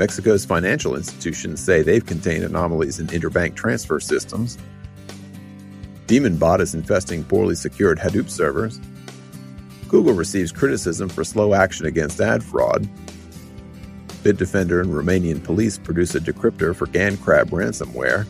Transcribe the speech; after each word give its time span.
Mexico's 0.00 0.46
financial 0.46 0.96
institutions 0.96 1.62
say 1.62 1.82
they've 1.82 2.06
contained 2.06 2.42
anomalies 2.42 3.00
in 3.00 3.06
interbank 3.08 3.54
transfer 3.54 4.00
systems. 4.00 4.56
Demonbot 6.06 6.60
is 6.60 6.74
infesting 6.74 7.22
poorly 7.22 7.54
secured 7.54 7.98
Hadoop 7.98 8.30
servers. 8.30 8.80
Google 9.88 10.14
receives 10.14 10.52
criticism 10.52 11.10
for 11.10 11.22
slow 11.22 11.52
action 11.52 11.84
against 11.84 12.18
ad 12.18 12.42
fraud. 12.42 12.88
Bitdefender 14.22 14.80
and 14.80 14.90
Romanian 14.90 15.44
police 15.44 15.76
produce 15.76 16.14
a 16.14 16.20
decryptor 16.20 16.74
for 16.74 16.86
GandCrab 16.86 17.50
ransomware. 17.50 18.26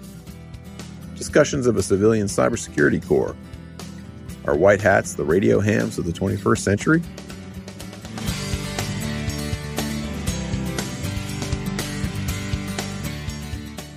Discussions 1.15 1.69
of 1.69 1.77
a 1.77 1.85
civilian 1.85 2.27
cybersecurity 2.27 3.07
corps. 3.07 3.37
Are 4.45 4.57
white 4.57 4.81
hats 4.81 5.15
the 5.15 5.25
radio 5.25 5.61
hams 5.61 5.99
of 5.99 6.05
the 6.05 6.13
21st 6.13 6.59
century? 6.59 7.03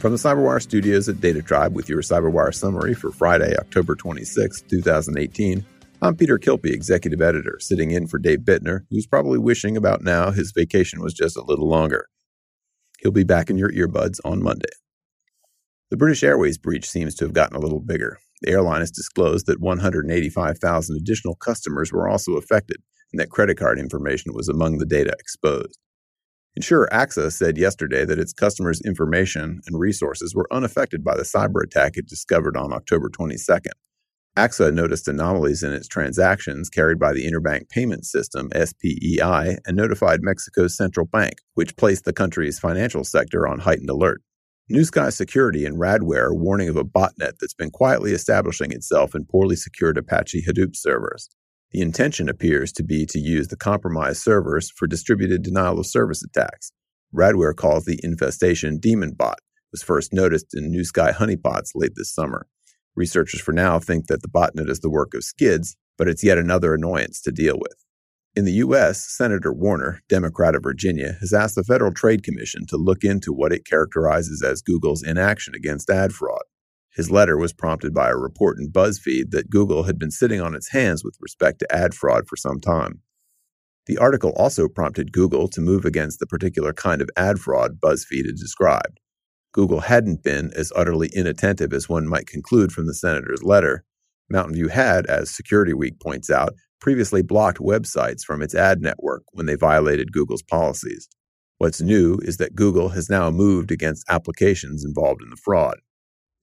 From 0.04 0.12
the 0.12 0.18
CyberWire 0.18 0.62
studios 0.62 1.08
at 1.08 1.22
Data 1.22 1.42
Tribe 1.42 1.74
with 1.74 1.88
your 1.88 2.02
CyberWire 2.02 2.54
summary 2.54 2.94
for 2.94 3.10
Friday, 3.10 3.56
October 3.58 3.96
26, 3.96 4.62
2018, 4.64 5.66
I'm 6.02 6.18
Peter 6.18 6.38
Kilpe, 6.38 6.66
Executive 6.66 7.22
Editor, 7.22 7.58
sitting 7.62 7.92
in 7.92 8.08
for 8.08 8.20
Dave 8.20 8.40
Bittner, 8.40 8.82
who's 8.90 9.08
probably 9.08 9.40
wishing 9.40 9.78
about 9.78 10.04
now 10.04 10.32
his 10.32 10.52
vacation 10.52 11.02
was 11.02 11.14
just 11.14 11.38
a 11.38 11.46
little 11.46 11.70
longer. 11.70 12.10
He'll 13.00 13.14
be 13.14 13.24
back 13.24 13.50
in 13.50 13.58
your 13.58 13.72
earbuds 13.72 14.20
on 14.26 14.44
Monday. 14.44 14.74
The 15.90 15.96
British 15.96 16.22
Airways 16.22 16.58
breach 16.58 16.90
seems 16.90 17.16
to 17.16 17.24
have 17.24 17.34
gotten 17.34 17.56
a 17.56 17.62
little 17.62 17.80
bigger. 17.80 18.20
The 18.42 18.52
airline 18.52 18.82
has 18.82 18.92
disclosed 18.92 19.46
that 19.46 19.62
185,000 19.62 20.98
additional 20.98 21.36
customers 21.36 21.94
were 21.94 22.10
also 22.10 22.34
affected 22.34 22.84
and 23.14 23.22
that 23.22 23.30
credit 23.30 23.58
card 23.58 23.80
information 23.80 24.34
was 24.34 24.50
among 24.50 24.80
the 24.80 24.86
data 24.86 25.16
exposed. 25.18 25.80
Insurer 26.56 26.88
AXA 26.92 27.32
said 27.32 27.58
yesterday 27.58 28.06
that 28.06 28.20
its 28.20 28.32
customers' 28.32 28.82
information 28.82 29.62
and 29.66 29.80
resources 29.80 30.36
were 30.36 30.48
unaffected 30.52 31.04
by 31.04 31.18
the 31.18 31.24
cyber 31.24 31.64
attack 31.64 31.98
it 31.98 32.08
discovered 32.08 32.56
on 32.56 32.72
October 32.72 33.10
22nd. 33.10 33.72
AXA 34.38 34.74
noticed 34.74 35.08
anomalies 35.08 35.64
in 35.64 35.74
its 35.74 35.88
transactions 35.88 36.70
carried 36.70 37.00
by 37.00 37.12
the 37.12 37.26
Interbank 37.26 37.70
Payment 37.70 38.06
System, 38.06 38.50
SPEI, 38.54 39.58
and 39.66 39.78
notified 39.78 40.22
Mexico's 40.22 40.78
central 40.78 41.08
bank, 41.08 41.34
which 41.56 41.76
placed 41.76 42.06
the 42.06 42.14
country's 42.14 42.60
financial 42.60 43.04
sector 43.04 43.48
on 43.48 43.60
heightened 43.60 43.90
alert. 43.90 44.22
NewSky 44.72 45.12
Security 45.12 45.66
and 45.66 45.78
Radware 45.78 46.28
are 46.28 46.36
warning 46.36 46.70
of 46.70 46.78
a 46.78 46.84
botnet 46.84 47.34
that's 47.40 47.54
been 47.54 47.70
quietly 47.70 48.12
establishing 48.12 48.72
itself 48.72 49.14
in 49.14 49.26
poorly 49.26 49.56
secured 49.56 49.98
Apache 49.98 50.46
Hadoop 50.48 50.76
servers. 50.76 51.30
The 51.74 51.82
intention 51.82 52.30
appears 52.30 52.72
to 52.74 52.84
be 52.84 53.08
to 53.08 53.18
use 53.18 53.48
the 53.48 53.58
compromised 53.58 54.22
servers 54.22 54.70
for 54.70 54.86
distributed 54.86 55.42
denial 55.42 55.80
of 55.80 55.88
service 55.88 56.24
attacks. 56.24 56.72
Radware 57.14 57.56
calls 57.56 57.86
the 57.86 58.00
infestation 58.04 58.80
Demonbot, 58.80 59.38
was 59.72 59.82
first 59.82 60.14
noticed 60.14 60.54
in 60.54 60.72
NewSky 60.72 61.12
honeypots 61.14 61.72
late 61.74 61.94
this 61.96 62.14
summer. 62.14 62.46
Researchers 62.96 63.42
for 63.42 63.54
now 63.54 63.80
think 63.80 64.06
that 64.06 64.22
the 64.22 64.28
botnet 64.28 64.70
is 64.70 64.82
the 64.82 64.90
work 64.90 65.16
of 65.16 65.24
skids, 65.24 65.76
but 65.98 66.08
it's 66.08 66.24
yet 66.24 66.38
another 66.38 66.76
annoyance 66.76 67.20
to 67.22 67.32
deal 67.32 67.58
with. 67.58 67.84
In 68.36 68.46
the 68.46 68.54
U.S., 68.54 69.04
Senator 69.04 69.52
Warner, 69.52 70.02
Democrat 70.08 70.56
of 70.56 70.62
Virginia, 70.62 71.18
has 71.22 71.34
asked 71.34 71.56
the 71.56 71.64
Federal 71.64 71.92
Trade 71.92 72.24
Commission 72.24 72.68
to 72.68 72.78
look 72.78 73.04
into 73.04 73.34
what 73.34 73.52
it 73.52 73.66
characterizes 73.66 74.44
as 74.44 74.62
Google's 74.62 75.02
inaction 75.02 75.56
against 75.56 75.90
ad 75.90 76.14
fraud. 76.14 76.44
His 76.96 77.10
letter 77.10 77.38
was 77.38 77.54
prompted 77.54 77.94
by 77.94 78.10
a 78.10 78.16
report 78.16 78.60
in 78.60 78.72
BuzzFeed 78.72 79.32
that 79.32 79.50
Google 79.50 79.84
had 79.84 79.98
been 79.98 80.12
sitting 80.12 80.40
on 80.40 80.54
its 80.54 80.70
hands 80.70 81.04
with 81.04 81.18
respect 81.20 81.60
to 81.60 81.76
ad 81.76 81.94
fraud 81.94 82.28
for 82.28 82.36
some 82.36 82.60
time. 82.60 83.02
The 83.88 83.98
article 83.98 84.32
also 84.36 84.70
prompted 84.70 85.12
Google 85.12 85.48
to 85.50 85.62
move 85.62 85.86
against 85.86 86.20
the 86.20 86.28
particular 86.28 86.72
kind 86.72 87.02
of 87.02 87.10
ad 87.18 87.40
fraud 87.40 87.80
BuzzFeed 87.82 88.26
had 88.26 88.36
described. 88.36 89.00
Google 89.54 89.82
hadn't 89.82 90.24
been 90.24 90.52
as 90.56 90.72
utterly 90.76 91.10
inattentive 91.14 91.74
as 91.74 91.90
one 91.90 92.08
might 92.08 92.28
conclude 92.28 92.72
from 92.72 92.88
the 92.88 92.94
senator's 92.94 93.44
letter. 93.44 93.84
Mountain 94.30 94.56
View 94.56 94.68
had, 94.70 95.06
as 95.08 95.30
Security 95.30 95.74
Week 95.74 96.00
points 96.00 96.30
out, 96.30 96.54
previously 96.80 97.22
blocked 97.22 97.60
websites 97.60 98.22
from 98.22 98.42
its 98.42 98.56
ad 98.56 98.82
network 98.82 99.24
when 99.32 99.46
they 99.46 99.56
violated 99.56 100.12
Google's 100.12 100.44
policies. 100.44 101.08
What's 101.58 101.82
new 101.82 102.20
is 102.24 102.38
that 102.38 102.56
Google 102.56 102.90
has 102.90 103.10
now 103.10 103.30
moved 103.32 103.72
against 103.72 104.10
applications 104.10 104.84
involved 104.84 105.22
in 105.22 105.30
the 105.30 105.38
fraud. 105.38 105.78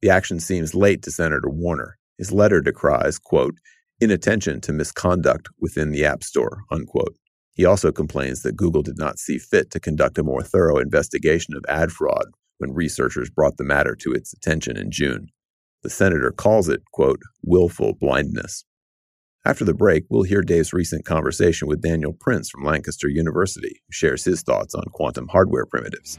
The 0.03 0.11
action 0.11 0.41
seems 0.41 0.75
late 0.75 1.03
to 1.03 1.11
Senator 1.11 1.51
Warner. 1.51 1.99
His 2.17 2.33
letter 2.33 2.61
decries, 2.61 3.19
quote, 3.19 3.57
inattention 4.01 4.61
to 4.63 4.73
misconduct 4.73 5.49
within 5.59 5.91
the 5.91 6.05
App 6.05 6.23
Store, 6.23 6.63
unquote. 6.71 7.17
He 7.53 7.67
also 7.67 7.93
complains 7.93 8.43
that 8.43 8.57
Google 8.57 8.83
did 8.83 8.97
not 8.97 9.19
see 9.19 9.39
fit 9.39 9.71
to 9.73 9.81
conduct 9.81 10.19
a 10.19 10.23
more 10.23 10.43
thorough 10.43 10.79
investigation 10.79 11.55
of 11.55 11.65
ad 11.69 11.93
fraud 11.93 12.25
when 12.59 12.73
researchers 12.73 13.29
brought 13.29 13.59
the 13.59 13.65
matter 13.65 13.95
to 13.97 14.13
its 14.13 14.33
attention 14.33 14.77
in 14.77 14.91
June. 14.91 15.29
The 15.83 15.91
senator 15.91 16.31
calls 16.31 16.69
it, 16.69 16.83
quote, 16.93 17.21
willful 17.43 17.95
blindness. 17.95 18.65
After 19.45 19.65
the 19.65 19.75
break, 19.75 20.05
we'll 20.11 20.23
hear 20.23 20.43
Dave's 20.43 20.73
recent 20.73 21.05
conversation 21.05 21.69
with 21.69 21.83
Daniel 21.83 22.13
Prince 22.13 22.51
from 22.51 22.65
Lancaster 22.65 23.09
University, 23.09 23.81
who 23.87 23.93
shares 23.93 24.25
his 24.25 24.43
thoughts 24.43 24.75
on 24.75 24.85
quantum 24.93 25.29
hardware 25.29 25.65
primitives. 25.65 26.19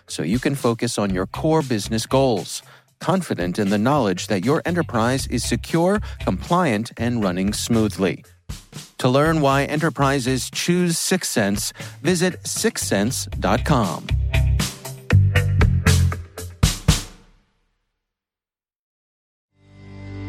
so 0.07 0.23
you 0.23 0.39
can 0.39 0.55
focus 0.55 0.97
on 0.97 1.13
your 1.13 1.27
core 1.27 1.61
business 1.61 2.05
goals. 2.05 2.61
Confident 2.99 3.57
in 3.57 3.69
the 3.69 3.77
knowledge 3.77 4.27
that 4.27 4.45
your 4.45 4.61
enterprise 4.65 5.27
is 5.27 5.43
secure, 5.43 5.99
compliant, 6.19 6.91
and 6.97 7.23
running 7.23 7.53
smoothly. 7.53 8.23
To 8.99 9.09
learn 9.09 9.41
why 9.41 9.63
enterprises 9.63 10.49
choose 10.51 10.97
Syxsense, 10.97 11.73
visit 12.01 12.41
syxsense.com. 12.43 14.07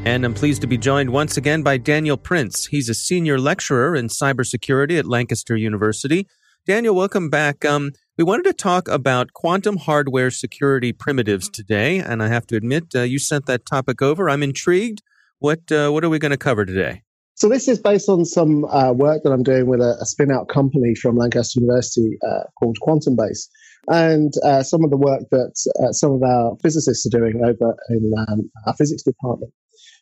And 0.04 0.24
I'm 0.24 0.34
pleased 0.34 0.62
to 0.62 0.66
be 0.66 0.76
joined 0.76 1.10
once 1.10 1.36
again 1.36 1.62
by 1.62 1.76
Daniel 1.76 2.16
Prince. 2.16 2.66
He's 2.66 2.88
a 2.88 2.94
senior 2.94 3.38
lecturer 3.38 3.94
in 3.94 4.08
cybersecurity 4.08 4.98
at 4.98 5.06
Lancaster 5.06 5.56
University. 5.56 6.26
Daniel, 6.66 6.96
welcome 6.96 7.30
back. 7.30 7.64
Um, 7.64 7.92
we 8.18 8.24
wanted 8.24 8.44
to 8.44 8.52
talk 8.52 8.88
about 8.88 9.32
quantum 9.32 9.78
hardware 9.78 10.30
security 10.30 10.92
primitives 10.92 11.48
today, 11.48 11.98
and 11.98 12.22
I 12.22 12.28
have 12.28 12.46
to 12.48 12.56
admit, 12.56 12.94
uh, 12.94 13.02
you 13.02 13.18
sent 13.18 13.46
that 13.46 13.64
topic 13.64 14.02
over. 14.02 14.28
I'm 14.28 14.42
intrigued. 14.42 15.02
What 15.38 15.72
uh, 15.72 15.90
what 15.90 16.04
are 16.04 16.10
we 16.10 16.18
going 16.18 16.30
to 16.30 16.36
cover 16.36 16.64
today? 16.64 17.02
So 17.34 17.48
this 17.48 17.66
is 17.66 17.78
based 17.78 18.08
on 18.08 18.24
some 18.24 18.66
uh, 18.66 18.92
work 18.92 19.22
that 19.24 19.32
I'm 19.32 19.42
doing 19.42 19.66
with 19.66 19.80
a, 19.80 19.96
a 20.00 20.04
spin-out 20.04 20.48
company 20.48 20.94
from 20.94 21.16
Lancaster 21.16 21.58
University 21.60 22.18
uh, 22.22 22.44
called 22.58 22.76
Quantum 22.80 23.16
Base, 23.16 23.48
and 23.88 24.32
uh, 24.44 24.62
some 24.62 24.84
of 24.84 24.90
the 24.90 24.98
work 24.98 25.22
that 25.30 25.54
uh, 25.82 25.92
some 25.92 26.12
of 26.12 26.22
our 26.22 26.56
physicists 26.62 27.06
are 27.06 27.18
doing 27.18 27.42
over 27.42 27.74
in 27.88 28.12
um, 28.28 28.50
our 28.66 28.74
physics 28.74 29.02
department. 29.02 29.52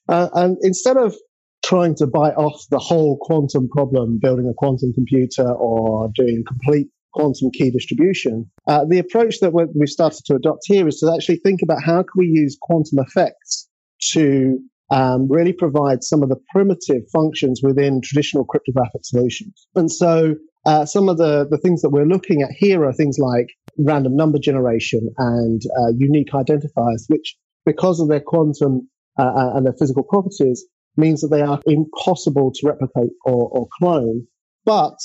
Uh, 0.08 0.28
and 0.34 0.58
instead 0.62 0.96
of 0.96 1.14
trying 1.64 1.94
to 1.94 2.06
bite 2.06 2.34
off 2.34 2.60
the 2.70 2.78
whole 2.78 3.16
quantum 3.20 3.68
problem, 3.68 4.18
building 4.20 4.48
a 4.48 4.54
quantum 4.54 4.92
computer 4.92 5.48
or 5.52 6.10
doing 6.16 6.42
complete 6.46 6.88
quantum 7.12 7.50
key 7.52 7.70
distribution, 7.70 8.50
uh, 8.66 8.84
the 8.88 8.98
approach 8.98 9.40
that 9.40 9.52
we've 9.52 9.88
started 9.88 10.22
to 10.26 10.34
adopt 10.34 10.62
here 10.64 10.86
is 10.88 10.98
to 11.00 11.12
actually 11.12 11.36
think 11.36 11.60
about 11.62 11.82
how 11.82 12.02
can 12.02 12.16
we 12.16 12.26
use 12.26 12.56
quantum 12.60 12.98
effects 12.98 13.68
to 14.12 14.58
um, 14.90 15.28
really 15.28 15.52
provide 15.52 16.02
some 16.02 16.22
of 16.22 16.28
the 16.28 16.40
primitive 16.52 17.02
functions 17.12 17.60
within 17.62 18.00
traditional 18.02 18.44
cryptographic 18.44 19.02
solutions. 19.04 19.66
And 19.74 19.90
so 19.90 20.34
uh, 20.66 20.84
some 20.84 21.08
of 21.08 21.16
the, 21.16 21.46
the 21.48 21.58
things 21.58 21.82
that 21.82 21.90
we're 21.90 22.06
looking 22.06 22.42
at 22.42 22.50
here 22.50 22.84
are 22.84 22.92
things 22.92 23.18
like 23.18 23.48
random 23.78 24.16
number 24.16 24.38
generation 24.38 25.08
and 25.18 25.62
uh, 25.78 25.92
unique 25.96 26.32
identifiers, 26.32 27.04
which 27.08 27.36
because 27.64 28.00
of 28.00 28.08
their 28.08 28.20
quantum 28.20 28.88
uh, 29.18 29.22
uh 29.22 29.52
and 29.54 29.66
their 29.66 29.74
physical 29.78 30.02
properties 30.02 30.64
means 30.96 31.20
that 31.20 31.28
they 31.28 31.40
are 31.40 31.60
impossible 31.66 32.52
to 32.54 32.66
replicate 32.66 33.12
or, 33.24 33.48
or 33.50 33.68
clone. 33.78 34.26
But 34.64 34.96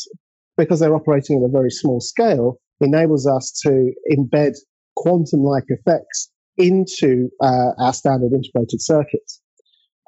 because 0.57 0.80
they're 0.80 0.96
operating 0.96 1.38
at 1.38 1.48
a 1.48 1.52
very 1.52 1.72
small 1.72 2.00
scale, 2.00 2.60
enables 2.81 3.28
us 3.28 3.52
to 3.63 3.92
embed 4.12 4.54
quantum-like 4.96 5.66
effects 5.68 6.31
into 6.57 7.30
uh, 7.42 7.72
our 7.80 7.94
standard 7.94 8.31
integrated 8.34 8.81
circuits. 8.81 9.42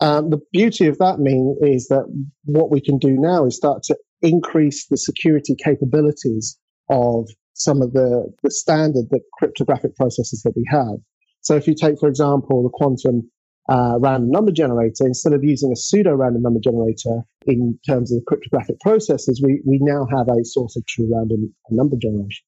Um, 0.01 0.29
the 0.29 0.39
beauty 0.53 0.87
of 0.87 0.97
that 0.99 1.19
mean 1.19 1.57
is 1.61 1.87
that 1.87 2.05
what 2.43 2.71
we 2.71 2.81
can 2.81 2.97
do 2.99 3.17
now 3.17 3.45
is 3.45 3.57
start 3.57 3.83
to 3.83 3.97
increase 4.21 4.87
the 4.87 4.97
security 4.97 5.55
capabilities 5.63 6.57
of 6.89 7.27
some 7.53 7.81
of 7.81 7.93
the, 7.93 8.31
the 8.43 8.51
standard 8.51 9.05
the 9.09 9.19
cryptographic 9.33 9.95
processes 9.95 10.41
that 10.43 10.53
we 10.55 10.63
have. 10.69 10.99
So 11.41 11.55
if 11.55 11.67
you 11.67 11.75
take, 11.75 11.99
for 11.99 12.07
example, 12.07 12.63
the 12.63 12.69
quantum 12.69 13.29
uh, 13.69 13.97
random 13.99 14.31
number 14.31 14.51
generator, 14.51 15.05
instead 15.05 15.33
of 15.33 15.43
using 15.43 15.71
a 15.71 15.75
pseudo 15.75 16.15
random 16.15 16.41
number 16.41 16.59
generator 16.59 17.21
in 17.45 17.77
terms 17.85 18.11
of 18.11 18.19
the 18.19 18.25
cryptographic 18.25 18.79
processes, 18.79 19.41
we, 19.43 19.61
we 19.65 19.79
now 19.81 20.07
have 20.15 20.27
a 20.29 20.45
source 20.45 20.75
of 20.75 20.85
true 20.87 21.09
random 21.13 21.53
number 21.69 21.97
generation. 22.01 22.45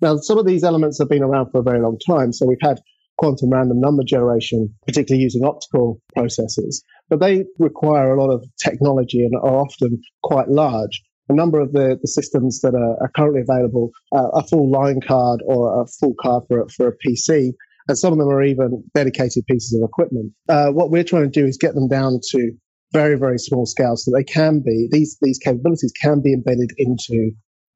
Now, 0.00 0.16
some 0.16 0.38
of 0.38 0.46
these 0.46 0.64
elements 0.64 0.98
have 0.98 1.08
been 1.08 1.22
around 1.22 1.50
for 1.50 1.60
a 1.60 1.62
very 1.62 1.80
long 1.80 1.98
time. 2.06 2.32
So 2.32 2.46
we've 2.46 2.58
had 2.62 2.80
quantum 3.18 3.50
random 3.50 3.80
number 3.80 4.04
generation, 4.04 4.72
particularly 4.86 5.22
using 5.22 5.44
optical 5.44 6.00
processes, 6.14 6.84
but 7.08 7.20
they 7.20 7.44
require 7.58 8.12
a 8.12 8.20
lot 8.20 8.32
of 8.32 8.44
technology 8.62 9.24
and 9.24 9.34
are 9.36 9.58
often 9.58 10.00
quite 10.22 10.48
large. 10.48 11.02
A 11.28 11.34
number 11.34 11.60
of 11.60 11.72
the, 11.72 11.98
the 12.00 12.08
systems 12.08 12.60
that 12.60 12.74
are, 12.74 13.02
are 13.02 13.10
currently 13.14 13.42
available, 13.42 13.90
uh, 14.12 14.28
a 14.28 14.42
full 14.44 14.70
line 14.70 15.00
card 15.06 15.42
or 15.44 15.82
a 15.82 15.86
full 15.86 16.14
card 16.18 16.44
for, 16.48 16.66
for 16.68 16.88
a 16.88 16.96
PC, 17.06 17.52
and 17.88 17.98
some 17.98 18.12
of 18.12 18.18
them 18.18 18.28
are 18.28 18.42
even 18.42 18.84
dedicated 18.94 19.44
pieces 19.46 19.78
of 19.78 19.88
equipment. 19.88 20.32
Uh, 20.48 20.68
what 20.68 20.90
we're 20.90 21.04
trying 21.04 21.30
to 21.30 21.40
do 21.40 21.46
is 21.46 21.56
get 21.56 21.74
them 21.74 21.88
down 21.88 22.20
to 22.30 22.52
very, 22.92 23.18
very 23.18 23.38
small 23.38 23.66
scale 23.66 23.96
so 23.96 24.10
they 24.14 24.24
can 24.24 24.60
be, 24.60 24.88
these, 24.90 25.18
these 25.20 25.38
capabilities 25.38 25.92
can 26.00 26.20
be 26.22 26.32
embedded 26.32 26.70
into 26.78 27.30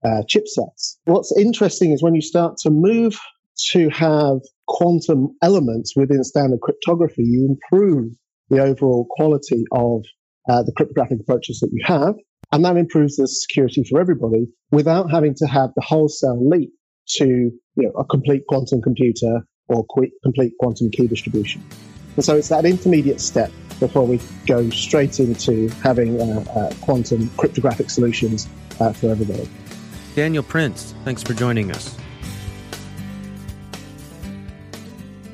uh, 0.05 0.23
chipsets. 0.29 0.97
What's 1.05 1.35
interesting 1.37 1.93
is 1.93 2.03
when 2.03 2.15
you 2.15 2.23
start 2.23 2.57
to 2.63 2.71
move 2.71 3.19
to 3.71 3.89
have 3.91 4.39
quantum 4.67 5.37
elements 5.43 5.95
within 5.97 6.25
standard 6.25 6.61
cryptography, 6.61 7.23
you 7.25 7.47
improve 7.47 8.13
the 8.49 8.61
overall 8.61 9.07
quality 9.11 9.65
of 9.73 10.03
uh, 10.49 10.63
the 10.63 10.73
cryptographic 10.77 11.21
approaches 11.21 11.61
that 11.61 11.71
you 11.73 11.83
have. 11.85 12.15
And 12.51 12.65
that 12.65 12.77
improves 12.77 13.17
the 13.17 13.27
security 13.29 13.85
for 13.89 14.01
everybody 14.01 14.47
without 14.71 15.11
having 15.11 15.35
to 15.37 15.47
have 15.47 15.71
the 15.75 15.83
wholesale 15.83 16.49
leap 16.49 16.71
to 17.17 17.27
you 17.27 17.53
know, 17.77 17.91
a 17.99 18.05
complete 18.05 18.43
quantum 18.49 18.83
computer 18.83 19.47
or 19.69 19.85
complete 20.23 20.53
quantum 20.59 20.91
key 20.91 21.07
distribution. 21.07 21.65
And 22.17 22.25
so 22.25 22.37
it's 22.37 22.49
that 22.49 22.65
intermediate 22.65 23.21
step 23.21 23.51
before 23.81 24.07
we 24.07 24.21
go 24.47 24.69
straight 24.71 25.19
into 25.19 25.69
having 25.83 26.21
uh, 26.21 26.45
uh, 26.55 26.75
quantum 26.83 27.29
cryptographic 27.37 27.91
solutions 27.91 28.49
uh, 28.81 28.93
for 28.93 29.11
everybody. 29.11 29.49
Daniel 30.15 30.43
Prince, 30.43 30.95
thanks 31.05 31.23
for 31.23 31.35
joining 31.35 31.71
us. 31.71 31.97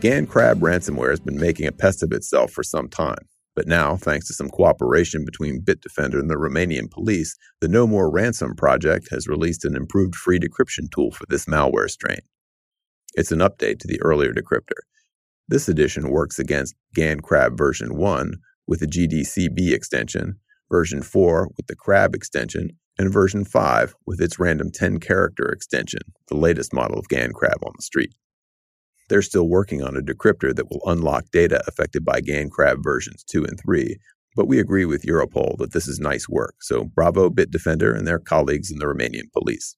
GandCrab 0.01 0.61
ransomware 0.61 1.11
has 1.11 1.19
been 1.19 1.39
making 1.39 1.67
a 1.67 1.73
pest 1.73 2.05
of 2.05 2.13
itself 2.13 2.53
for 2.53 2.63
some 2.63 2.89
time. 2.89 3.19
But 3.57 3.67
now, 3.67 3.97
thanks 3.97 4.29
to 4.29 4.35
some 4.35 4.51
cooperation 4.51 5.25
between 5.25 5.61
Bitdefender 5.61 6.21
and 6.21 6.31
the 6.31 6.37
Romanian 6.37 6.89
police, 6.89 7.37
the 7.61 7.67
No 7.67 7.89
More 7.89 8.09
Ransom 8.09 8.55
project 8.55 9.09
has 9.11 9.27
released 9.27 9.65
an 9.65 9.75
improved 9.75 10.15
free 10.15 10.39
decryption 10.39 10.89
tool 10.95 11.11
for 11.11 11.27
this 11.29 11.47
malware 11.47 11.91
strain. 11.91 12.21
It's 13.19 13.33
an 13.33 13.41
update 13.41 13.81
to 13.81 13.89
the 13.89 14.01
earlier 14.01 14.33
decryptor. 14.33 14.79
This 15.49 15.69
edition 15.69 16.11
works 16.11 16.39
against 16.39 16.77
GandCrab 16.97 17.59
version 17.59 17.97
1 17.97 18.35
with 18.69 18.79
the 18.79 18.87
GDCB 18.87 19.73
extension, 19.73 20.37
version 20.71 21.03
4 21.03 21.49
with 21.57 21.67
the 21.67 21.75
CRAB 21.75 22.15
extension, 22.15 22.79
and 22.97 23.13
version 23.13 23.45
5 23.45 23.97
with 24.07 24.21
its 24.21 24.39
random 24.39 24.71
10 24.71 25.01
character 25.01 25.49
extension, 25.49 26.03
the 26.29 26.37
latest 26.37 26.73
model 26.73 26.97
of 26.97 27.09
GandCrab 27.09 27.61
on 27.67 27.73
the 27.75 27.83
street. 27.83 28.15
They're 29.09 29.21
still 29.21 29.49
working 29.49 29.83
on 29.83 29.97
a 29.97 30.01
decryptor 30.01 30.55
that 30.55 30.71
will 30.71 30.83
unlock 30.87 31.25
data 31.33 31.61
affected 31.67 32.05
by 32.05 32.21
GandCrab 32.21 32.85
versions 32.85 33.25
2 33.25 33.45
and 33.45 33.59
3, 33.59 33.97
but 34.37 34.47
we 34.47 34.61
agree 34.61 34.85
with 34.85 35.03
Europol 35.03 35.59
that 35.59 35.73
this 35.73 35.89
is 35.89 35.99
nice 35.99 36.29
work, 36.29 36.55
so 36.61 36.85
bravo 36.85 37.31
Bitdefender 37.31 37.99
and 37.99 38.07
their 38.07 38.21
colleagues 38.21 38.71
in 38.71 38.79
the 38.79 38.87
Romanian 38.87 39.33
police. 39.33 39.75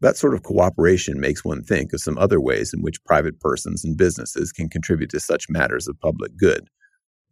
That 0.00 0.16
sort 0.16 0.34
of 0.34 0.44
cooperation 0.44 1.18
makes 1.18 1.44
one 1.44 1.62
think 1.62 1.92
of 1.92 2.00
some 2.00 2.18
other 2.18 2.40
ways 2.40 2.72
in 2.72 2.82
which 2.82 3.02
private 3.04 3.40
persons 3.40 3.84
and 3.84 3.96
businesses 3.96 4.52
can 4.52 4.68
contribute 4.68 5.10
to 5.10 5.20
such 5.20 5.50
matters 5.50 5.88
of 5.88 5.98
public 6.00 6.36
good. 6.36 6.68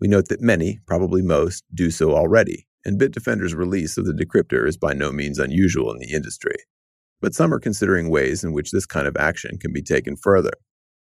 We 0.01 0.09
note 0.09 0.29
that 0.29 0.41
many, 0.41 0.81
probably 0.87 1.23
most, 1.23 1.65
do 1.73 1.91
so 1.91 2.15
already, 2.15 2.67
and 2.85 3.01
Bitdefender's 3.01 3.55
release 3.55 3.97
of 3.97 4.05
the 4.05 4.13
decryptor 4.13 4.67
is 4.67 4.77
by 4.77 4.95
no 4.95 5.13
means 5.13 5.39
unusual 5.39 5.93
in 5.93 5.99
the 5.99 6.13
industry. 6.13 6.57
But 7.21 7.35
some 7.35 7.55
are 7.55 7.61
considering 7.61 8.11
ways 8.11 8.45
in 8.45 8.53
which 8.53 8.73
this 8.73 8.85
kind 8.85 9.07
of 9.07 9.17
action 9.17 9.59
can 9.59 9.73
be 9.73 9.83
taken 9.83 10.17
further. 10.17 10.53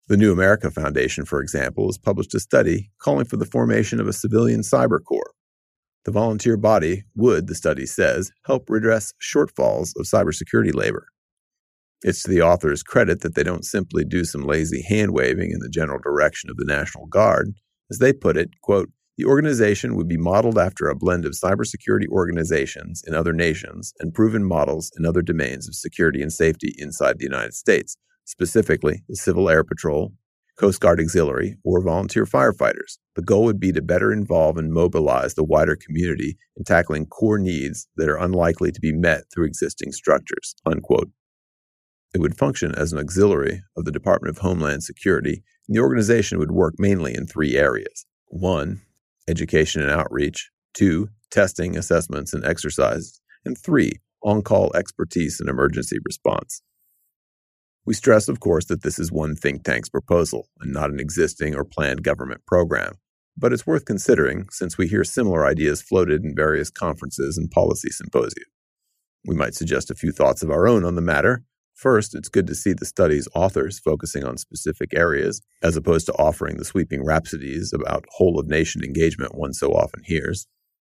The 0.09 0.17
New 0.17 0.33
America 0.33 0.71
Foundation, 0.71 1.25
for 1.25 1.41
example, 1.41 1.87
has 1.87 1.99
published 1.99 2.35
a 2.35 2.41
study 2.41 2.91
calling 3.01 3.25
for 3.25 3.39
the 3.39 3.45
formation 3.45 3.99
of 3.99 4.07
a 4.07 4.13
civilian 4.13 4.61
cyber 4.61 5.03
corps. 5.03 5.33
The 6.05 6.13
volunteer 6.13 6.57
body 6.57 7.03
would, 7.17 7.49
the 7.49 7.57
study 7.57 7.87
says, 7.87 8.31
help 8.45 8.71
redress 8.71 9.13
shortfalls 9.21 9.91
of 9.97 10.07
cybersecurity 10.07 10.73
labor. 10.73 11.09
It's 12.03 12.23
to 12.23 12.31
the 12.31 12.43
author's 12.43 12.83
credit 12.83 13.23
that 13.23 13.35
they 13.35 13.43
don't 13.43 13.65
simply 13.65 14.05
do 14.05 14.25
some 14.25 14.43
lazy 14.43 14.83
hand 14.83 15.13
waving 15.13 15.51
in 15.51 15.61
the 15.61 15.71
general 15.71 15.99
direction 15.99 16.51
of 16.51 16.57
the 16.57 16.65
National 16.67 17.07
Guard. 17.07 17.55
As 17.91 17.99
they 17.99 18.13
put 18.13 18.37
it, 18.37 18.51
quote, 18.63 18.91
The 19.17 19.25
organization 19.25 19.97
would 19.97 20.07
be 20.07 20.19
modeled 20.19 20.59
after 20.59 20.89
a 20.89 20.95
blend 20.95 21.25
of 21.25 21.33
cybersecurity 21.33 22.07
organizations 22.09 23.03
in 23.07 23.15
other 23.15 23.33
nations 23.33 23.95
and 23.99 24.13
proven 24.13 24.45
models 24.45 24.93
in 24.99 25.07
other 25.07 25.23
domains 25.23 25.67
of 25.69 25.75
security 25.75 26.21
and 26.21 26.33
safety 26.33 26.75
inside 26.77 27.19
the 27.19 27.25
United 27.25 27.55
States, 27.55 27.97
specifically 28.25 29.03
the 29.09 29.17
Civil 29.17 29.49
Air 29.49 29.65
Patrol, 29.65 30.13
Coast 30.59 30.81
Guard 30.81 31.01
Auxiliary, 31.01 31.57
or 31.65 31.83
volunteer 31.83 32.25
firefighters. 32.25 32.99
The 33.15 33.23
goal 33.23 33.45
would 33.45 33.61
be 33.61 33.73
to 33.73 33.83
better 33.83 34.13
involve 34.13 34.59
and 34.59 34.73
mobilize 34.73 35.35
the 35.35 35.45
wider 35.45 35.77
community 35.77 36.37
in 36.57 36.65
tackling 36.65 37.07
core 37.07 37.39
needs 37.39 37.89
that 37.97 38.09
are 38.09 38.19
unlikely 38.19 38.73
to 38.73 38.81
be 38.81 38.93
met 38.93 39.25
through 39.33 39.47
existing 39.47 39.93
structures. 39.93 40.55
Unquote. 40.67 41.11
It 42.15 42.21
would 42.21 42.39
function 42.39 42.75
as 42.75 42.93
an 42.93 42.99
auxiliary 42.99 43.63
of 43.77 43.85
the 43.85 43.93
Department 43.93 44.37
of 44.37 44.43
Homeland 44.43 44.83
Security, 44.85 45.43
and 45.69 45.77
the 45.77 45.83
organization 45.83 46.39
would 46.39 46.53
work 46.53 46.75
mainly 46.79 47.15
in 47.15 47.27
three 47.27 47.57
areas. 47.57 48.07
One, 48.29 48.83
education 49.29 49.83
and 49.83 49.91
outreach, 49.91 50.51
two, 50.75 51.09
testing, 51.31 51.77
assessments, 51.77 52.33
and 52.33 52.45
exercises, 52.45 53.21
and 53.45 53.57
three, 53.59 54.01
on 54.23 54.43
call 54.43 54.73
expertise 54.75 55.41
and 55.41 55.49
emergency 55.49 55.99
response. 56.05 56.63
We 57.85 57.95
stress, 57.95 58.29
of 58.29 58.41
course, 58.41 58.65
that 58.67 58.83
this 58.83 58.99
is 58.99 59.13
one 59.13 59.37
think 59.37 59.63
tank's 59.63 59.89
proposal 59.89 60.49
and 60.61 60.73
not 60.73 60.91
an 60.91 60.99
existing 60.99 61.55
or 61.55 61.65
planned 61.65 62.03
government 62.03 62.41
program, 62.45 62.95
but 63.37 63.53
it's 63.53 63.67
worth 63.67 63.85
considering 63.85 64.49
since 64.51 64.77
we 64.77 64.89
hear 64.89 65.05
similar 65.05 65.47
ideas 65.47 65.83
floated 65.83 66.25
in 66.25 66.35
various 66.35 66.69
conferences 66.69 67.39
and 67.39 67.51
policy 67.51 67.91
symposia. 67.91 68.45
We 69.25 69.37
might 69.37 69.55
suggest 69.55 69.91
a 69.91 69.95
few 69.95 70.11
thoughts 70.11 70.43
of 70.43 70.51
our 70.51 70.67
own 70.67 70.85
on 70.85 70.97
the 70.97 71.01
matter. 71.01 71.45
First, 71.77 72.15
it's 72.15 72.31
good 72.31 72.47
to 72.47 72.55
see 72.55 72.73
the 72.73 72.87
study's 72.87 73.29
authors 73.35 73.79
focusing 73.79 74.25
on 74.25 74.39
specific 74.39 74.95
areas, 74.97 75.43
as 75.63 75.77
opposed 75.77 76.07
to 76.07 76.15
offering 76.15 76.57
the 76.57 76.65
sweeping 76.65 77.05
rhapsodies 77.05 77.71
about 77.71 78.07
whole 78.17 78.41
of 78.41 78.49
nation 78.49 78.83
engagement 78.83 79.35
one 79.35 79.53
so 79.53 79.73
often 79.73 80.03
hears. 80.03 80.47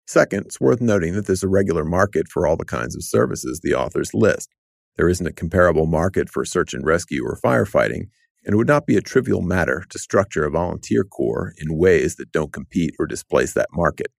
Second, 0.07 0.47
it's 0.47 0.61
worth 0.61 0.81
noting 0.81 1.15
that 1.15 1.27
there's 1.27 1.43
a 1.43 1.49
regular 1.49 1.85
market 1.85 2.29
for 2.29 2.47
all 2.47 2.57
the 2.57 2.65
kinds 2.65 2.95
of 2.95 3.03
services 3.03 3.61
the 3.61 3.75
authors 3.75 4.15
list. 4.15 4.49
There 4.97 5.09
isn't 5.09 5.27
a 5.27 5.33
comparable 5.33 5.87
market 5.87 6.31
for 6.31 6.45
search 6.45 6.73
and 6.73 6.87
rescue 6.87 7.25
or 7.25 7.37
firefighting, 7.45 8.07
and 8.45 8.53
it 8.53 8.57
would 8.57 8.69
not 8.69 8.87
be 8.87 8.97
a 8.97 9.03
trivial 9.03 9.43
matter 9.43 9.85
to 9.91 9.99
structure 9.99 10.45
a 10.45 10.51
volunteer 10.53 11.03
corps 11.03 11.53
in 11.59 11.77
ways 11.77 12.15
that 12.15 12.31
don't 12.31 12.53
compete 12.53 12.95
or 13.01 13.09
displace 13.09 13.55
that 13.55 13.71
market. 13.73 14.13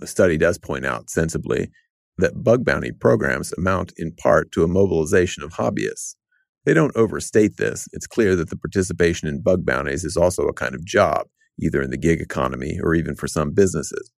The 0.00 0.06
study 0.06 0.36
does 0.36 0.58
point 0.58 0.84
out, 0.84 1.08
sensibly, 1.08 1.70
that 2.18 2.42
bug 2.42 2.64
bounty 2.64 2.92
programs 2.92 3.52
amount 3.54 3.92
in 3.96 4.12
part 4.12 4.52
to 4.52 4.62
a 4.62 4.68
mobilization 4.68 5.42
of 5.42 5.52
hobbyists. 5.52 6.14
They 6.64 6.74
don't 6.74 6.96
overstate 6.96 7.56
this. 7.56 7.86
It's 7.92 8.06
clear 8.06 8.36
that 8.36 8.50
the 8.50 8.56
participation 8.56 9.28
in 9.28 9.42
bug 9.42 9.66
bounties 9.66 10.04
is 10.04 10.16
also 10.16 10.46
a 10.46 10.54
kind 10.54 10.74
of 10.74 10.84
job, 10.84 11.26
either 11.60 11.82
in 11.82 11.90
the 11.90 11.98
gig 11.98 12.20
economy 12.20 12.78
or 12.82 12.94
even 12.94 13.14
for 13.14 13.28
some 13.28 13.52
businesses. 13.52 14.10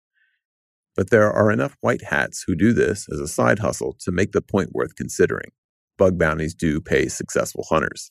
But 0.95 1.11
there 1.11 1.31
are 1.31 1.51
enough 1.51 1.77
white 1.81 2.05
hats 2.05 2.45
who 2.47 2.55
do 2.55 2.73
this 2.73 3.07
as 3.13 3.21
a 3.21 3.29
side 3.29 3.59
hustle 3.59 3.97
to 4.01 4.13
make 4.13 4.33
the 4.33 4.41
point 4.41 4.71
worth 4.73 4.97
considering. 4.97 5.51
Bug 5.99 6.19
bounties 6.19 6.55
do 6.55 6.81
pay 6.81 7.09
successful 7.09 7.65
hunters. 7.69 8.11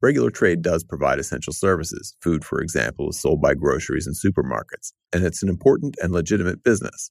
Regular 0.00 0.30
trade 0.30 0.62
does 0.62 0.82
provide 0.82 1.20
essential 1.20 1.52
services. 1.52 2.16
Food, 2.20 2.44
for 2.44 2.60
example, 2.60 3.10
is 3.10 3.20
sold 3.20 3.40
by 3.40 3.54
groceries 3.54 4.06
and 4.06 4.16
supermarkets, 4.16 4.92
and 5.12 5.24
it's 5.24 5.44
an 5.44 5.48
important 5.48 5.94
and 6.02 6.12
legitimate 6.12 6.64
business. 6.64 7.10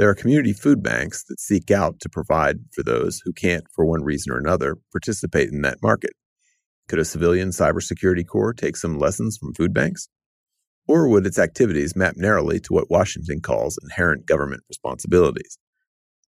There 0.00 0.08
are 0.08 0.14
community 0.14 0.54
food 0.54 0.82
banks 0.82 1.24
that 1.24 1.38
seek 1.38 1.70
out 1.70 2.00
to 2.00 2.08
provide 2.08 2.60
for 2.72 2.82
those 2.82 3.20
who 3.22 3.34
can't, 3.34 3.66
for 3.70 3.84
one 3.84 4.02
reason 4.02 4.32
or 4.32 4.38
another, 4.38 4.78
participate 4.92 5.50
in 5.50 5.60
that 5.60 5.82
market. 5.82 6.12
Could 6.88 7.00
a 7.00 7.04
civilian 7.04 7.50
cybersecurity 7.50 8.26
corps 8.26 8.54
take 8.54 8.78
some 8.78 8.98
lessons 8.98 9.36
from 9.36 9.52
food 9.52 9.74
banks? 9.74 10.08
Or 10.88 11.06
would 11.06 11.26
its 11.26 11.38
activities 11.38 11.94
map 11.94 12.14
narrowly 12.16 12.60
to 12.60 12.72
what 12.72 12.90
Washington 12.90 13.42
calls 13.42 13.78
inherent 13.82 14.24
government 14.24 14.62
responsibilities? 14.70 15.58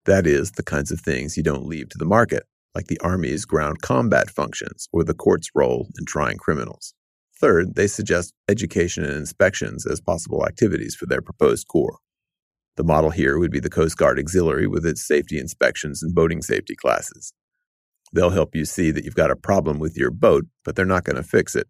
That 0.03 0.27
is, 0.27 0.51
the 0.51 0.63
kinds 0.63 0.91
of 0.91 0.99
things 0.99 1.37
you 1.37 1.43
don't 1.43 1.65
leave 1.65 1.87
to 1.91 1.97
the 1.97 2.03
market, 2.03 2.43
like 2.75 2.87
the 2.87 2.99
Army's 2.99 3.45
ground 3.45 3.81
combat 3.81 4.29
functions 4.29 4.89
or 4.91 5.05
the 5.05 5.13
court's 5.13 5.47
role 5.55 5.87
in 5.97 6.05
trying 6.05 6.35
criminals. 6.35 6.93
Third, 7.39 7.75
they 7.75 7.87
suggest 7.87 8.33
education 8.49 9.05
and 9.05 9.13
inspections 9.13 9.87
as 9.87 10.01
possible 10.01 10.45
activities 10.45 10.93
for 10.93 11.05
their 11.05 11.21
proposed 11.21 11.69
corps. 11.69 11.99
The 12.77 12.83
model 12.83 13.09
here 13.09 13.37
would 13.37 13.51
be 13.51 13.59
the 13.59 13.69
Coast 13.69 13.97
Guard 13.97 14.17
Auxiliary 14.17 14.67
with 14.67 14.85
its 14.85 15.05
safety 15.05 15.37
inspections 15.37 16.01
and 16.01 16.15
boating 16.15 16.41
safety 16.41 16.75
classes. 16.75 17.33
They'll 18.13 18.29
help 18.29 18.55
you 18.55 18.65
see 18.65 18.91
that 18.91 19.03
you've 19.05 19.15
got 19.15 19.31
a 19.31 19.35
problem 19.35 19.79
with 19.79 19.97
your 19.97 20.11
boat, 20.11 20.45
but 20.63 20.75
they're 20.75 20.85
not 20.85 21.03
going 21.03 21.15
to 21.15 21.23
fix 21.23 21.55
it. 21.55 21.67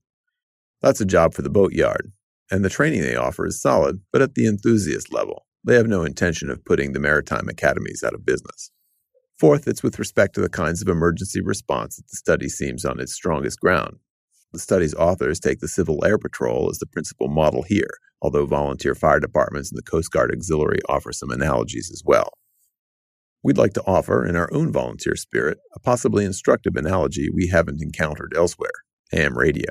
That's 0.81 1.01
a 1.01 1.05
job 1.05 1.33
for 1.33 1.41
the 1.41 1.49
boatyard, 1.49 2.11
and 2.49 2.65
the 2.65 2.69
training 2.69 3.01
they 3.01 3.15
offer 3.15 3.45
is 3.45 3.61
solid, 3.61 4.01
but 4.11 4.21
at 4.21 4.35
the 4.35 4.47
enthusiast 4.47 5.13
level. 5.13 5.45
They 5.63 5.75
have 5.75 5.87
no 5.87 6.03
intention 6.03 6.49
of 6.49 6.65
putting 6.65 6.93
the 6.93 6.99
maritime 6.99 7.47
academies 7.47 8.03
out 8.03 8.15
of 8.15 8.25
business. 8.25 8.71
Fourth, 9.39 9.67
it's 9.67 9.83
with 9.83 9.99
respect 9.99 10.35
to 10.35 10.41
the 10.41 10.49
kinds 10.49 10.81
of 10.81 10.87
emergency 10.87 11.41
response 11.41 11.97
that 11.97 12.07
the 12.09 12.17
study 12.17 12.49
seems 12.49 12.85
on 12.85 12.99
its 12.99 13.13
strongest 13.13 13.59
ground. 13.59 13.97
The 14.53 14.59
study's 14.59 14.95
authors 14.95 15.39
take 15.39 15.59
the 15.59 15.67
Civil 15.67 16.03
Air 16.03 16.17
Patrol 16.17 16.69
as 16.69 16.79
the 16.79 16.85
principal 16.85 17.27
model 17.27 17.63
here, 17.63 17.97
although 18.21 18.45
volunteer 18.45 18.95
fire 18.95 19.19
departments 19.19 19.71
and 19.71 19.77
the 19.77 19.89
Coast 19.89 20.11
Guard 20.11 20.31
Auxiliary 20.31 20.79
offer 20.87 21.11
some 21.11 21.31
analogies 21.31 21.89
as 21.91 22.03
well. 22.05 22.31
We'd 23.43 23.57
like 23.57 23.73
to 23.73 23.83
offer, 23.87 24.25
in 24.25 24.35
our 24.35 24.49
own 24.53 24.71
volunteer 24.71 25.15
spirit, 25.15 25.57
a 25.75 25.79
possibly 25.79 26.25
instructive 26.25 26.75
analogy 26.75 27.29
we 27.29 27.47
haven't 27.47 27.81
encountered 27.81 28.33
elsewhere 28.35 28.71
ham 29.11 29.37
radio. 29.37 29.69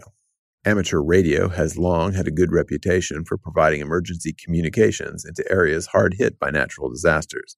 Amateur 0.67 1.01
radio 1.01 1.49
has 1.49 1.79
long 1.79 2.13
had 2.13 2.27
a 2.27 2.33
good 2.33 2.53
reputation 2.53 3.25
for 3.25 3.39
providing 3.39 3.81
emergency 3.81 4.35
communications 4.35 5.25
into 5.25 5.51
areas 5.51 5.87
hard 5.87 6.17
hit 6.19 6.39
by 6.39 6.51
natural 6.51 6.91
disasters. 6.91 7.57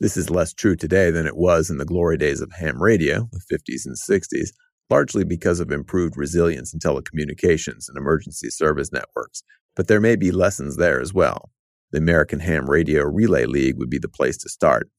This 0.00 0.18
is 0.18 0.28
less 0.28 0.52
true 0.52 0.76
today 0.76 1.10
than 1.10 1.26
it 1.26 1.38
was 1.38 1.70
in 1.70 1.78
the 1.78 1.86
glory 1.86 2.18
days 2.18 2.42
of 2.42 2.52
ham 2.52 2.82
radio, 2.82 3.30
the 3.32 3.40
50s 3.50 3.86
and 3.86 3.96
60s, 3.96 4.50
largely 4.90 5.24
because 5.24 5.60
of 5.60 5.72
improved 5.72 6.18
resilience 6.18 6.74
in 6.74 6.80
telecommunications 6.80 7.88
and 7.88 7.96
emergency 7.96 8.50
service 8.50 8.92
networks, 8.92 9.42
but 9.76 9.86
there 9.86 10.00
may 10.00 10.16
be 10.16 10.32
lessons 10.32 10.76
there 10.76 11.00
as 11.00 11.14
well. 11.14 11.50
The 11.92 11.98
American 11.98 12.40
Ham 12.40 12.68
Radio 12.68 13.04
Relay 13.04 13.44
League 13.44 13.78
would 13.78 13.90
be 13.90 13.98
the 13.98 14.08
place 14.08 14.36
to 14.38 14.48
start. 14.48 14.90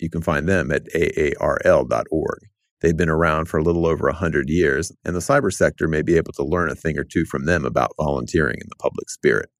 You 0.00 0.10
can 0.10 0.22
find 0.22 0.48
them 0.48 0.72
at 0.72 0.86
arrl.org. 0.92 2.40
They've 2.80 2.96
been 2.96 3.08
around 3.08 3.46
for 3.46 3.58
a 3.58 3.62
little 3.62 3.86
over 3.86 4.06
100 4.06 4.50
years, 4.50 4.90
and 5.04 5.14
the 5.14 5.20
cyber 5.20 5.52
sector 5.52 5.86
may 5.86 6.02
be 6.02 6.16
able 6.16 6.32
to 6.32 6.42
learn 6.42 6.68
a 6.68 6.74
thing 6.74 6.98
or 6.98 7.04
two 7.04 7.24
from 7.24 7.44
them 7.44 7.64
about 7.64 7.94
volunteering 7.96 8.58
in 8.60 8.66
the 8.68 8.76
public 8.76 9.08
spirit. 9.08 9.50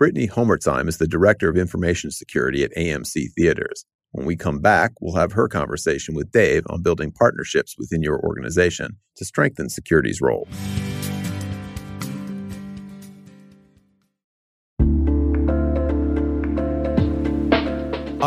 Britney 0.00 0.30
Hommertzheim 0.30 0.88
is 0.88 0.98
the 0.98 1.08
Director 1.08 1.48
of 1.48 1.56
Information 1.56 2.12
Security 2.12 2.62
at 2.62 2.74
AMC 2.76 3.32
Theaters. 3.36 3.84
When 4.12 4.26
we 4.26 4.36
come 4.36 4.60
back, 4.60 4.92
we'll 5.00 5.16
have 5.16 5.32
her 5.32 5.48
conversation 5.48 6.14
with 6.14 6.30
Dave 6.30 6.64
on 6.68 6.82
building 6.82 7.12
partnerships 7.12 7.74
within 7.78 8.02
your 8.02 8.20
organization 8.20 8.98
to 9.16 9.24
strengthen 9.24 9.68
security's 9.68 10.20
role. 10.20 10.46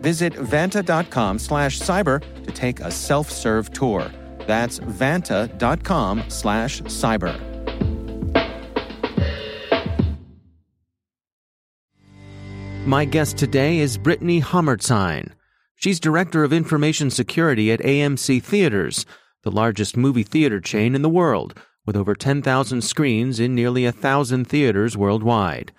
Visit 0.00 0.32
vanta.com 0.34 1.38
slash 1.38 1.80
cyber 1.80 2.22
to 2.44 2.52
take 2.52 2.80
a 2.80 2.90
self-serve 2.90 3.72
tour. 3.72 4.10
That's 4.46 4.78
vanta.com 4.80 6.24
slash 6.28 6.82
cyber. 6.82 7.38
My 12.88 13.04
guest 13.04 13.36
today 13.36 13.80
is 13.80 13.98
Britney 13.98 14.42
Hommertzheim. 14.42 15.32
She's 15.74 16.00
Director 16.00 16.42
of 16.42 16.54
Information 16.54 17.10
Security 17.10 17.70
at 17.70 17.80
AMC 17.80 18.42
Theaters, 18.42 19.04
the 19.42 19.50
largest 19.50 19.94
movie 19.94 20.22
theater 20.22 20.58
chain 20.58 20.94
in 20.94 21.02
the 21.02 21.10
world, 21.10 21.52
with 21.84 21.96
over 21.96 22.14
10,000 22.14 22.80
screens 22.82 23.38
in 23.38 23.54
nearly 23.54 23.84
a 23.84 23.92
thousand 23.92 24.46
theaters 24.46 24.96
worldwide. 24.96 25.70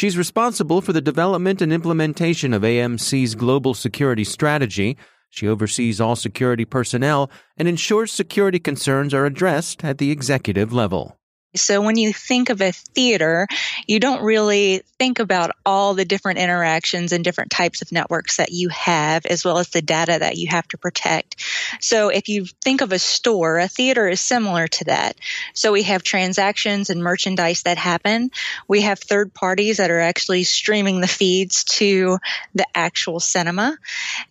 She's 0.00 0.16
responsible 0.16 0.80
for 0.80 0.94
the 0.94 1.02
development 1.02 1.60
and 1.60 1.70
implementation 1.70 2.54
of 2.54 2.62
AMC's 2.62 3.34
global 3.34 3.74
security 3.74 4.24
strategy. 4.24 4.96
She 5.28 5.46
oversees 5.46 6.00
all 6.00 6.16
security 6.16 6.64
personnel 6.64 7.30
and 7.58 7.68
ensures 7.68 8.10
security 8.10 8.58
concerns 8.58 9.12
are 9.12 9.26
addressed 9.26 9.84
at 9.84 9.98
the 9.98 10.10
executive 10.10 10.72
level. 10.72 11.19
So 11.54 11.80
when 11.82 11.96
you 11.96 12.12
think 12.12 12.48
of 12.48 12.60
a 12.60 12.72
theater, 12.72 13.48
you 13.86 13.98
don't 13.98 14.22
really 14.22 14.82
think 14.98 15.18
about 15.18 15.50
all 15.66 15.94
the 15.94 16.04
different 16.04 16.38
interactions 16.38 17.12
and 17.12 17.24
different 17.24 17.50
types 17.50 17.82
of 17.82 17.90
networks 17.90 18.36
that 18.36 18.52
you 18.52 18.68
have, 18.68 19.26
as 19.26 19.44
well 19.44 19.58
as 19.58 19.68
the 19.68 19.82
data 19.82 20.18
that 20.20 20.36
you 20.36 20.48
have 20.48 20.68
to 20.68 20.78
protect. 20.78 21.42
So 21.80 22.08
if 22.08 22.28
you 22.28 22.46
think 22.62 22.82
of 22.82 22.92
a 22.92 22.98
store, 22.98 23.58
a 23.58 23.68
theater 23.68 24.08
is 24.08 24.20
similar 24.20 24.68
to 24.68 24.84
that. 24.84 25.16
So 25.54 25.72
we 25.72 25.82
have 25.84 26.02
transactions 26.02 26.90
and 26.90 27.02
merchandise 27.02 27.62
that 27.62 27.78
happen. 27.78 28.30
We 28.68 28.82
have 28.82 28.98
third 28.98 29.34
parties 29.34 29.78
that 29.78 29.90
are 29.90 30.00
actually 30.00 30.44
streaming 30.44 31.00
the 31.00 31.08
feeds 31.08 31.64
to 31.64 32.18
the 32.54 32.66
actual 32.74 33.18
cinema. 33.18 33.76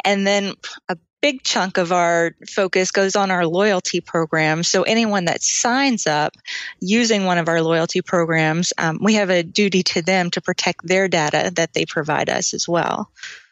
And 0.06 0.26
then 0.26 0.54
a 0.88 0.98
big 1.22 1.44
chunk 1.44 1.78
of 1.78 1.92
our 1.92 2.36
focus 2.48 2.92
goes 2.92 3.16
on 3.16 3.32
our 3.32 3.46
loyalty 3.46 4.02
program. 4.02 4.64
So 4.64 4.84
anyone 4.84 5.26
that 5.26 5.44
signs 5.44 6.08
up 6.08 6.34
using 6.80 7.26
one 7.26 7.38
of 7.38 7.48
our 7.48 7.62
loyalty 7.62 8.02
programs, 8.02 8.74
um, 8.78 9.00
we 9.02 9.16
have 9.16 9.30
a 9.30 9.44
duty 9.44 9.84
to 9.84 10.02
them 10.02 10.32
to 10.32 10.42
protect 10.42 10.86
their 10.86 11.08
data 11.08 11.52
that 11.56 11.74
they 11.74 11.86
provide 11.86 12.30
us 12.30 12.54
as 12.54 12.68
well. 12.68 13.12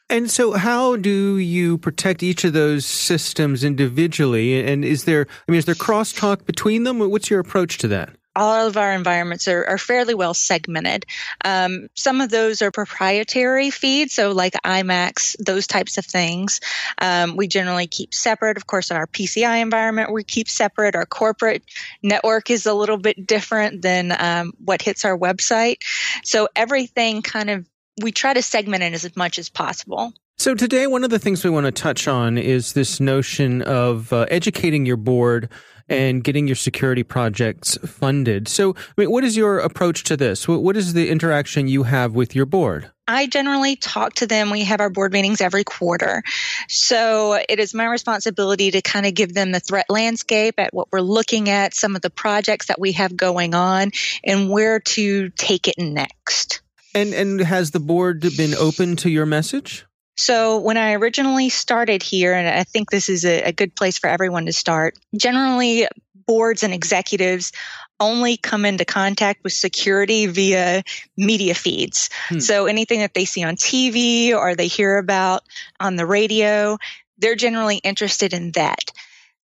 And 0.09 0.31
so, 0.31 0.53
how 0.53 0.95
do 0.95 1.38
you 1.38 1.77
protect 1.77 2.24
each 2.24 2.45
of 2.45 2.53
those 2.53 2.86
systems 2.86 3.65
individually? 3.65 4.65
And 4.65 4.86
is 4.86 5.03
there, 5.03 5.27
I 5.47 5.51
mean, 5.51 5.59
is 5.59 5.65
there 5.65 5.75
crosstalk 5.75 6.45
between 6.45 6.83
them? 6.83 7.00
What's 7.00 7.29
your 7.29 7.41
approach 7.41 7.77
to 7.79 7.89
that? 7.89 8.12
All 8.38 8.67
of 8.67 8.77
our 8.77 8.94
environments 8.94 9.48
are, 9.48 9.65
are 9.65 9.77
fairly 9.79 10.13
well 10.13 10.34
segmented. 10.34 11.06
Um, 11.44 11.89
some 11.96 12.22
of 12.22 12.29
those 12.29 12.62
are 12.62 12.72
proprietary 12.72 13.72
feeds, 13.72 14.13
so 14.13 14.32
like 14.32 14.53
IMAX, 14.53 15.36
those 15.44 15.65
types 15.65 15.98
of 15.98 16.06
things. 16.06 16.62
Um, 17.00 17.36
we 17.36 17.48
generally 17.48 17.88
keep 17.88 18.13
separate. 18.13 18.58
Of 18.58 18.67
course, 18.67 18.91
our 18.91 19.08
PCI 19.08 19.62
environment 19.62 20.13
we 20.13 20.24
keep 20.24 20.50
separate. 20.50 20.96
Our 20.96 21.08
corporate 21.08 21.63
network 22.03 22.51
is 22.51 22.67
a 22.67 22.74
little 22.74 22.98
bit 22.98 23.25
different 23.25 23.82
than 23.82 24.15
um, 24.17 24.53
what 24.63 24.84
hits 24.84 25.03
our 25.03 25.17
website. 25.17 25.77
So 26.24 26.48
everything 26.56 27.24
kind 27.24 27.50
of 27.50 27.67
we 28.00 28.12
try 28.12 28.34
to 28.34 28.44
segment 28.44 28.84
it 28.84 28.94
as 28.94 29.15
much 29.15 29.39
as 29.39 29.50
possible. 29.50 30.13
So 30.39 30.53
today, 30.53 30.86
one 30.86 31.03
of 31.03 31.10
the 31.10 31.17
things 31.17 31.44
we 31.44 31.50
want 31.50 31.65
to 31.65 31.72
touch 31.72 32.08
on 32.08 32.38
is 32.38 32.74
this 32.74 33.00
notion 33.00 33.63
of 33.63 34.13
uh, 34.13 34.27
educating 34.29 34.86
your 34.86 34.96
board 34.96 35.50
and 35.89 36.24
getting 36.24 36.46
your 36.46 36.56
security 36.56 37.01
projects 37.01 37.75
funded. 37.77 38.48
So, 38.48 38.75
I 38.75 39.01
mean, 39.01 39.10
what 39.10 39.24
is 39.24 39.36
your 39.36 39.58
approach 39.58 40.03
to 40.06 40.15
this? 40.15 40.48
What 40.48 40.77
is 40.77 40.94
the 40.94 41.10
interaction 41.10 41.67
you 41.67 41.84
have 41.84 42.13
with 42.13 42.36
your 42.36 42.46
board? 42.46 42.91
I 43.08 43.25
generally 43.25 43.77
talk 43.77 44.13
to 44.15 44.27
them. 44.27 44.51
We 44.51 44.63
have 44.65 44.79
our 44.79 44.91
board 44.91 45.12
meetings 45.12 45.41
every 45.41 45.63
quarter. 45.63 46.22
So 46.70 47.34
it 47.34 47.60
is 47.60 47.74
my 47.74 47.86
responsibility 47.86 48.70
to 48.72 48.82
kind 48.82 49.08
of 49.08 49.15
give 49.15 49.34
them 49.34 49.51
the 49.51 49.60
threat 49.60 49.88
landscape 49.89 50.60
at 50.60 50.72
what 50.72 50.89
we're 50.91 51.01
looking 51.01 51.50
at, 51.50 51.74
some 51.74 51.96
of 51.96 52.03
the 52.03 52.12
projects 52.12 52.67
that 52.67 52.79
we 52.79 52.91
have 52.91 53.17
going 53.17 53.56
on, 53.56 53.91
and 54.24 54.51
where 54.51 54.82
to 54.82 55.29
take 55.29 55.67
it 55.67 55.79
next. 55.79 56.62
And 56.94 57.13
and 57.13 57.39
has 57.39 57.72
the 57.72 57.79
board 57.79 58.22
been 58.22 58.53
open 58.53 58.98
to 58.98 59.10
your 59.10 59.25
message? 59.25 59.86
So 60.17 60.57
when 60.57 60.77
I 60.77 60.93
originally 60.93 61.50
started 61.50 62.01
here, 62.01 62.33
and 62.33 62.47
I 62.47 62.63
think 62.63 62.89
this 62.89 63.07
is 63.07 63.24
a, 63.24 63.43
a 63.43 63.51
good 63.51 63.75
place 63.75 63.97
for 63.97 64.09
everyone 64.09 64.47
to 64.47 64.53
start, 64.53 64.97
generally 65.15 65.88
boards 66.25 66.63
and 66.63 66.74
executives 66.74 67.51
only 68.00 68.38
come 68.38 68.65
into 68.65 68.86
contact 68.86 69.43
with 69.43 69.53
security 69.53 70.27
via 70.27 70.83
media 71.17 71.55
feeds. 71.55 72.09
Hmm. 72.29 72.39
So 72.39 72.65
anything 72.65 73.00
that 73.00 73.13
they 73.13 73.25
see 73.25 73.43
on 73.43 73.55
TV 73.55 74.33
or 74.33 74.55
they 74.55 74.67
hear 74.67 74.97
about 74.97 75.43
on 75.79 75.95
the 75.95 76.05
radio, 76.05 76.77
they're 77.17 77.36
generally 77.36 77.77
interested 77.77 78.33
in 78.33 78.51
that. 78.51 78.91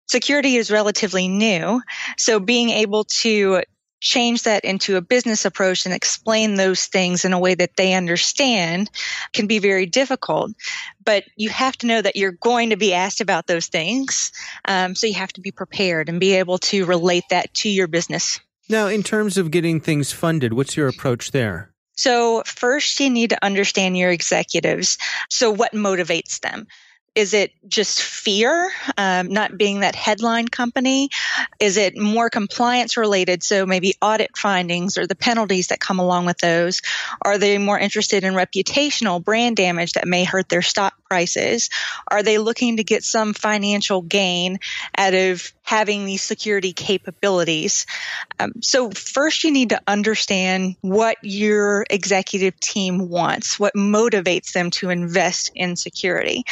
Security 0.07 0.55
is 0.55 0.71
relatively 0.71 1.27
new. 1.27 1.81
So 2.17 2.39
being 2.39 2.69
able 2.69 3.03
to 3.03 3.61
change 3.99 4.43
that 4.43 4.65
into 4.65 4.95
a 4.95 5.01
business 5.01 5.45
approach 5.45 5.85
and 5.85 5.93
explain 5.93 6.55
those 6.55 6.85
things 6.85 7.25
in 7.25 7.33
a 7.33 7.39
way 7.39 7.55
that 7.55 7.75
they 7.75 7.93
understand 7.93 8.89
can 9.33 9.47
be 9.47 9.59
very 9.59 9.85
difficult. 9.85 10.51
But 11.03 11.25
you 11.35 11.49
have 11.49 11.77
to 11.77 11.87
know 11.87 12.01
that 12.01 12.15
you're 12.15 12.31
going 12.31 12.69
to 12.69 12.77
be 12.77 12.93
asked 12.93 13.21
about 13.21 13.47
those 13.47 13.67
things. 13.67 14.31
Um, 14.65 14.95
so 14.95 15.07
you 15.07 15.15
have 15.15 15.33
to 15.33 15.41
be 15.41 15.51
prepared 15.51 16.09
and 16.09 16.19
be 16.19 16.35
able 16.35 16.57
to 16.59 16.85
relate 16.85 17.25
that 17.29 17.53
to 17.55 17.69
your 17.69 17.87
business. 17.87 18.39
Now, 18.69 18.87
in 18.87 19.01
terms 19.01 19.37
of 19.37 19.51
getting 19.51 19.79
things 19.81 20.11
funded, 20.11 20.53
what's 20.53 20.77
your 20.77 20.87
approach 20.87 21.31
there? 21.31 21.71
So, 21.97 22.43
first, 22.45 22.99
you 23.01 23.09
need 23.09 23.31
to 23.31 23.43
understand 23.43 23.97
your 23.97 24.11
executives. 24.11 24.97
So, 25.29 25.51
what 25.51 25.73
motivates 25.73 26.39
them? 26.39 26.67
Is 27.19 27.33
it 27.33 27.51
just 27.67 28.01
fear, 28.01 28.71
um, 28.97 29.27
not 29.27 29.57
being 29.57 29.81
that 29.81 29.93
headline 29.93 30.47
company? 30.47 31.09
Is 31.59 31.75
it 31.75 31.97
more 31.97 32.29
compliance 32.29 32.95
related? 32.95 33.43
So 33.43 33.65
maybe 33.65 33.95
audit 34.01 34.37
findings 34.37 34.97
or 34.97 35.05
the 35.05 35.15
penalties 35.15 35.67
that 35.67 35.81
come 35.81 35.99
along 35.99 36.27
with 36.27 36.37
those? 36.37 36.81
Are 37.21 37.37
they 37.37 37.57
more 37.57 37.77
interested 37.77 38.23
in 38.23 38.35
reputational 38.35 39.21
brand 39.21 39.57
damage 39.57 39.93
that 39.93 40.07
may 40.07 40.23
hurt 40.23 40.47
their 40.47 40.61
stock 40.61 40.93
prices? 41.09 41.69
Are 42.07 42.23
they 42.23 42.37
looking 42.37 42.77
to 42.77 42.85
get 42.85 43.03
some 43.03 43.33
financial 43.33 44.01
gain 44.01 44.59
out 44.97 45.13
of 45.13 45.51
having 45.63 46.05
these 46.05 46.21
security 46.21 46.71
capabilities? 46.71 47.85
Um, 48.39 48.53
so 48.61 48.91
first 48.91 49.43
you 49.43 49.51
need 49.51 49.71
to 49.71 49.81
understand 49.85 50.77
what 50.79 51.17
your 51.21 51.85
executive 51.89 52.57
team 52.61 53.09
wants, 53.09 53.59
what 53.59 53.73
motivates 53.73 54.53
them 54.53 54.71
to 54.71 54.89
invest 54.89 55.51
in 55.53 55.75
security 55.75 56.45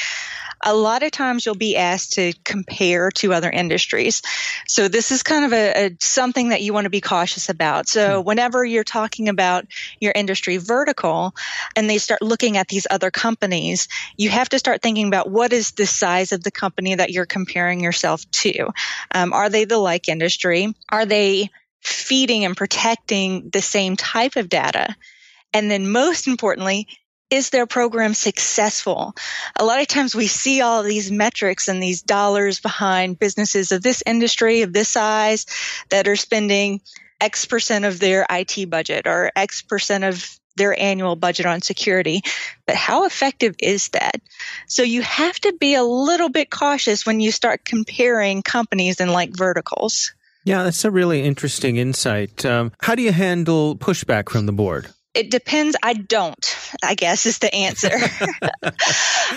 a 0.61 0.73
lot 0.73 1.03
of 1.03 1.11
times 1.11 1.45
you'll 1.45 1.55
be 1.55 1.77
asked 1.77 2.13
to 2.13 2.33
compare 2.43 3.11
to 3.11 3.33
other 3.33 3.49
industries. 3.49 4.21
So 4.67 4.87
this 4.87 5.11
is 5.11 5.23
kind 5.23 5.45
of 5.45 5.53
a, 5.53 5.85
a 5.85 5.97
something 5.99 6.49
that 6.49 6.61
you 6.61 6.73
want 6.73 6.85
to 6.85 6.89
be 6.89 7.01
cautious 7.01 7.49
about. 7.49 7.87
So 7.87 8.21
hmm. 8.21 8.27
whenever 8.27 8.65
you're 8.65 8.83
talking 8.83 9.29
about 9.29 9.65
your 9.99 10.13
industry 10.15 10.57
vertical 10.57 11.35
and 11.75 11.89
they 11.89 11.97
start 11.97 12.21
looking 12.21 12.57
at 12.57 12.67
these 12.67 12.87
other 12.89 13.11
companies, 13.11 13.87
you 14.15 14.29
have 14.29 14.49
to 14.49 14.59
start 14.59 14.81
thinking 14.81 15.07
about 15.07 15.29
what 15.29 15.53
is 15.53 15.71
the 15.71 15.85
size 15.85 16.31
of 16.31 16.43
the 16.43 16.51
company 16.51 16.95
that 16.95 17.11
you're 17.11 17.25
comparing 17.25 17.79
yourself 17.79 18.29
to. 18.31 18.69
Um, 19.11 19.33
are 19.33 19.49
they 19.49 19.65
the 19.65 19.77
like 19.77 20.09
industry? 20.09 20.73
Are 20.89 21.05
they 21.05 21.49
feeding 21.81 22.45
and 22.45 22.57
protecting 22.57 23.49
the 23.51 23.61
same 23.61 23.95
type 23.95 24.35
of 24.35 24.49
data? 24.49 24.95
And 25.53 25.71
then 25.71 25.91
most 25.91 26.27
importantly, 26.27 26.87
is 27.29 27.49
their 27.49 27.65
program 27.65 28.13
successful? 28.13 29.15
A 29.57 29.65
lot 29.65 29.81
of 29.81 29.87
times 29.87 30.15
we 30.15 30.27
see 30.27 30.61
all 30.61 30.83
these 30.83 31.11
metrics 31.11 31.67
and 31.67 31.81
these 31.81 32.01
dollars 32.01 32.59
behind 32.59 33.19
businesses 33.19 33.71
of 33.71 33.81
this 33.81 34.03
industry, 34.05 34.61
of 34.61 34.73
this 34.73 34.89
size, 34.89 35.45
that 35.89 36.07
are 36.07 36.15
spending 36.15 36.81
X 37.19 37.45
percent 37.45 37.85
of 37.85 37.99
their 37.99 38.25
IT 38.29 38.69
budget 38.69 39.07
or 39.07 39.31
X 39.35 39.61
percent 39.61 40.03
of 40.03 40.39
their 40.55 40.79
annual 40.79 41.15
budget 41.15 41.45
on 41.45 41.61
security. 41.61 42.21
But 42.65 42.75
how 42.75 43.05
effective 43.05 43.55
is 43.59 43.89
that? 43.89 44.21
So 44.67 44.83
you 44.83 45.01
have 45.03 45.39
to 45.41 45.53
be 45.59 45.75
a 45.75 45.83
little 45.83 46.29
bit 46.29 46.49
cautious 46.49 47.05
when 47.05 47.19
you 47.19 47.31
start 47.31 47.63
comparing 47.63 48.41
companies 48.41 48.99
in 48.99 49.09
like 49.09 49.35
verticals. 49.35 50.13
Yeah, 50.43 50.63
that's 50.63 50.85
a 50.85 50.91
really 50.91 51.23
interesting 51.23 51.77
insight. 51.77 52.45
Um, 52.45 52.71
how 52.81 52.95
do 52.95 53.01
you 53.01 53.11
handle 53.11 53.75
pushback 53.75 54.29
from 54.29 54.45
the 54.45 54.53
board? 54.53 54.87
It 55.17 55.31
depends. 55.31 55.75
I 55.81 55.93
don't, 55.93 56.57
I 56.83 56.93
guess 56.93 57.25
is 57.25 57.39
the 57.39 57.53
answer. 57.53 57.91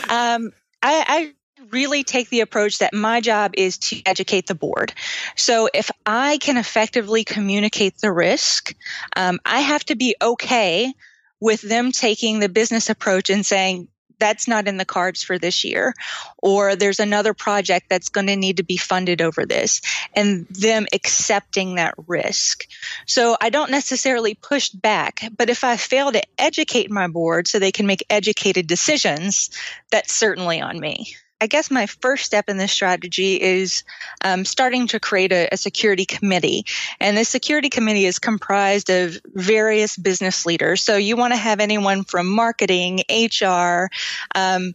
um, 0.08 0.52
I, 0.82 1.04
I 1.08 1.32
really 1.70 2.04
take 2.04 2.28
the 2.28 2.40
approach 2.40 2.78
that 2.78 2.92
my 2.92 3.20
job 3.20 3.52
is 3.56 3.78
to 3.78 4.02
educate 4.04 4.46
the 4.46 4.54
board. 4.54 4.92
So 5.36 5.68
if 5.72 5.90
I 6.04 6.38
can 6.38 6.56
effectively 6.56 7.24
communicate 7.24 7.98
the 7.98 8.12
risk, 8.12 8.74
um, 9.16 9.38
I 9.44 9.60
have 9.60 9.84
to 9.86 9.96
be 9.96 10.16
okay 10.20 10.92
with 11.40 11.62
them 11.62 11.92
taking 11.92 12.40
the 12.40 12.48
business 12.48 12.90
approach 12.90 13.30
and 13.30 13.44
saying, 13.44 13.88
that's 14.20 14.46
not 14.46 14.68
in 14.68 14.76
the 14.76 14.84
cards 14.84 15.22
for 15.22 15.38
this 15.38 15.64
year 15.64 15.94
or 16.38 16.76
there's 16.76 17.00
another 17.00 17.34
project 17.34 17.86
that's 17.88 18.10
going 18.10 18.28
to 18.28 18.36
need 18.36 18.58
to 18.58 18.62
be 18.62 18.76
funded 18.76 19.20
over 19.20 19.44
this 19.46 19.80
and 20.14 20.46
them 20.48 20.86
accepting 20.92 21.74
that 21.74 21.94
risk. 22.06 22.66
So 23.06 23.36
i 23.40 23.50
don't 23.50 23.70
necessarily 23.70 24.34
push 24.34 24.70
back 24.70 25.22
but 25.36 25.50
if 25.50 25.64
i 25.64 25.76
fail 25.76 26.12
to 26.12 26.22
educate 26.38 26.90
my 26.90 27.08
board 27.08 27.48
so 27.48 27.58
they 27.58 27.72
can 27.72 27.86
make 27.86 28.04
educated 28.10 28.66
decisions 28.66 29.50
that's 29.90 30.14
certainly 30.14 30.60
on 30.60 30.78
me 30.78 31.16
I 31.40 31.46
guess 31.46 31.70
my 31.70 31.86
first 31.86 32.24
step 32.24 32.48
in 32.48 32.58
this 32.58 32.72
strategy 32.72 33.40
is 33.40 33.84
um, 34.22 34.44
starting 34.44 34.88
to 34.88 35.00
create 35.00 35.32
a, 35.32 35.48
a, 35.52 35.56
security 35.56 36.04
committee. 36.04 36.66
And 37.00 37.16
this 37.16 37.30
security 37.30 37.70
committee 37.70 38.04
is 38.04 38.18
comprised 38.18 38.90
of 38.90 39.18
various 39.24 39.96
business 39.96 40.44
leaders. 40.44 40.82
So 40.82 40.96
you 40.96 41.16
want 41.16 41.32
to 41.32 41.38
have 41.38 41.60
anyone 41.60 42.04
from 42.04 42.28
marketing, 42.28 43.00
HR, 43.10 43.88
um, 44.34 44.74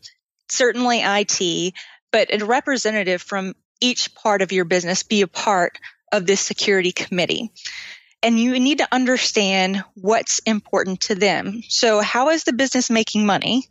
certainly 0.49 1.01
IT, 1.03 1.73
but 2.11 2.33
a 2.33 2.43
representative 2.43 3.21
from 3.21 3.53
each 3.79 4.15
part 4.15 4.41
of 4.41 4.51
your 4.51 4.65
business 4.65 5.03
be 5.03 5.21
a 5.21 5.27
part 5.27 5.79
of 6.11 6.25
this 6.25 6.41
security 6.41 6.91
committee 6.91 7.51
and 8.23 8.39
you 8.39 8.59
need 8.59 8.79
to 8.79 8.87
understand 8.91 9.83
what's 9.93 10.39
important 10.39 11.01
to 11.01 11.15
them. 11.15 11.61
So, 11.67 12.01
how 12.01 12.29
is 12.29 12.43
the 12.43 12.53
business 12.53 12.89
making 12.89 13.25
money? 13.25 13.69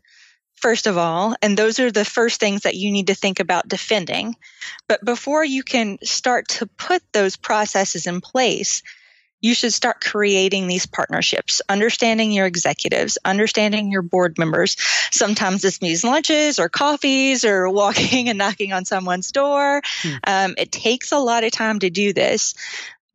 First 0.65 0.87
of 0.87 0.97
all, 0.97 1.37
and 1.43 1.59
those 1.59 1.79
are 1.79 1.91
the 1.91 2.07
first 2.07 2.41
things 2.41 2.63
that 2.63 2.75
you 2.75 2.91
need 2.91 3.09
to 3.09 3.15
think 3.15 3.39
about 3.39 3.69
defending. 3.69 4.35
But 4.89 5.05
before 5.05 5.45
you 5.45 5.63
can 5.63 5.99
start 6.03 6.49
to 6.57 6.65
put 6.65 7.03
those 7.13 7.37
processes 7.37 8.07
in 8.07 8.23
place, 8.23 8.83
you 9.43 9.53
should 9.53 9.75
start 9.75 10.01
creating 10.01 10.67
these 10.67 10.87
partnerships, 10.87 11.61
understanding 11.69 12.33
your 12.33 12.47
executives, 12.47 13.19
understanding 13.27 13.93
your 13.93 14.01
board 14.01 14.39
members. 14.39 14.77
Sometimes 15.11 15.61
this 15.61 15.83
means 15.83 16.03
lunches 16.03 16.59
or 16.59 16.71
coffees 16.71 17.45
or 17.45 17.69
walking 17.83 18.31
and 18.31 18.39
knocking 18.39 18.73
on 18.73 18.87
someone's 18.87 19.33
door. 19.33 19.83
Hmm. 20.01 20.15
Um, 20.27 20.55
it 20.57 20.73
takes 20.73 21.13
a 21.13 21.19
lot 21.19 21.45
of 21.45 21.53
time 21.53 21.81
to 21.81 21.91
do 21.91 22.15
this. 22.15 22.55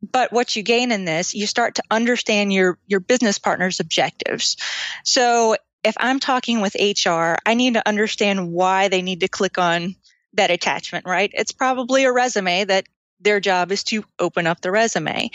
But 0.00 0.32
what 0.32 0.54
you 0.54 0.62
gain 0.62 0.92
in 0.92 1.04
this, 1.04 1.34
you 1.34 1.48
start 1.48 1.74
to 1.74 1.82
understand 1.90 2.52
your, 2.52 2.78
your 2.86 3.00
business 3.00 3.40
partner's 3.40 3.80
objectives. 3.80 4.56
So 5.04 5.56
if 5.82 5.94
I'm 5.98 6.20
talking 6.20 6.60
with 6.60 6.74
HR, 6.74 7.36
I 7.46 7.54
need 7.54 7.74
to 7.74 7.88
understand 7.88 8.52
why 8.52 8.88
they 8.88 9.02
need 9.02 9.20
to 9.20 9.28
click 9.28 9.58
on 9.58 9.96
that 10.34 10.50
attachment, 10.50 11.06
right? 11.06 11.30
It's 11.34 11.52
probably 11.52 12.04
a 12.04 12.12
resume 12.12 12.64
that 12.64 12.86
their 13.22 13.40
job 13.40 13.70
is 13.70 13.84
to 13.84 14.02
open 14.18 14.46
up 14.46 14.60
the 14.60 14.70
resume. 14.70 15.30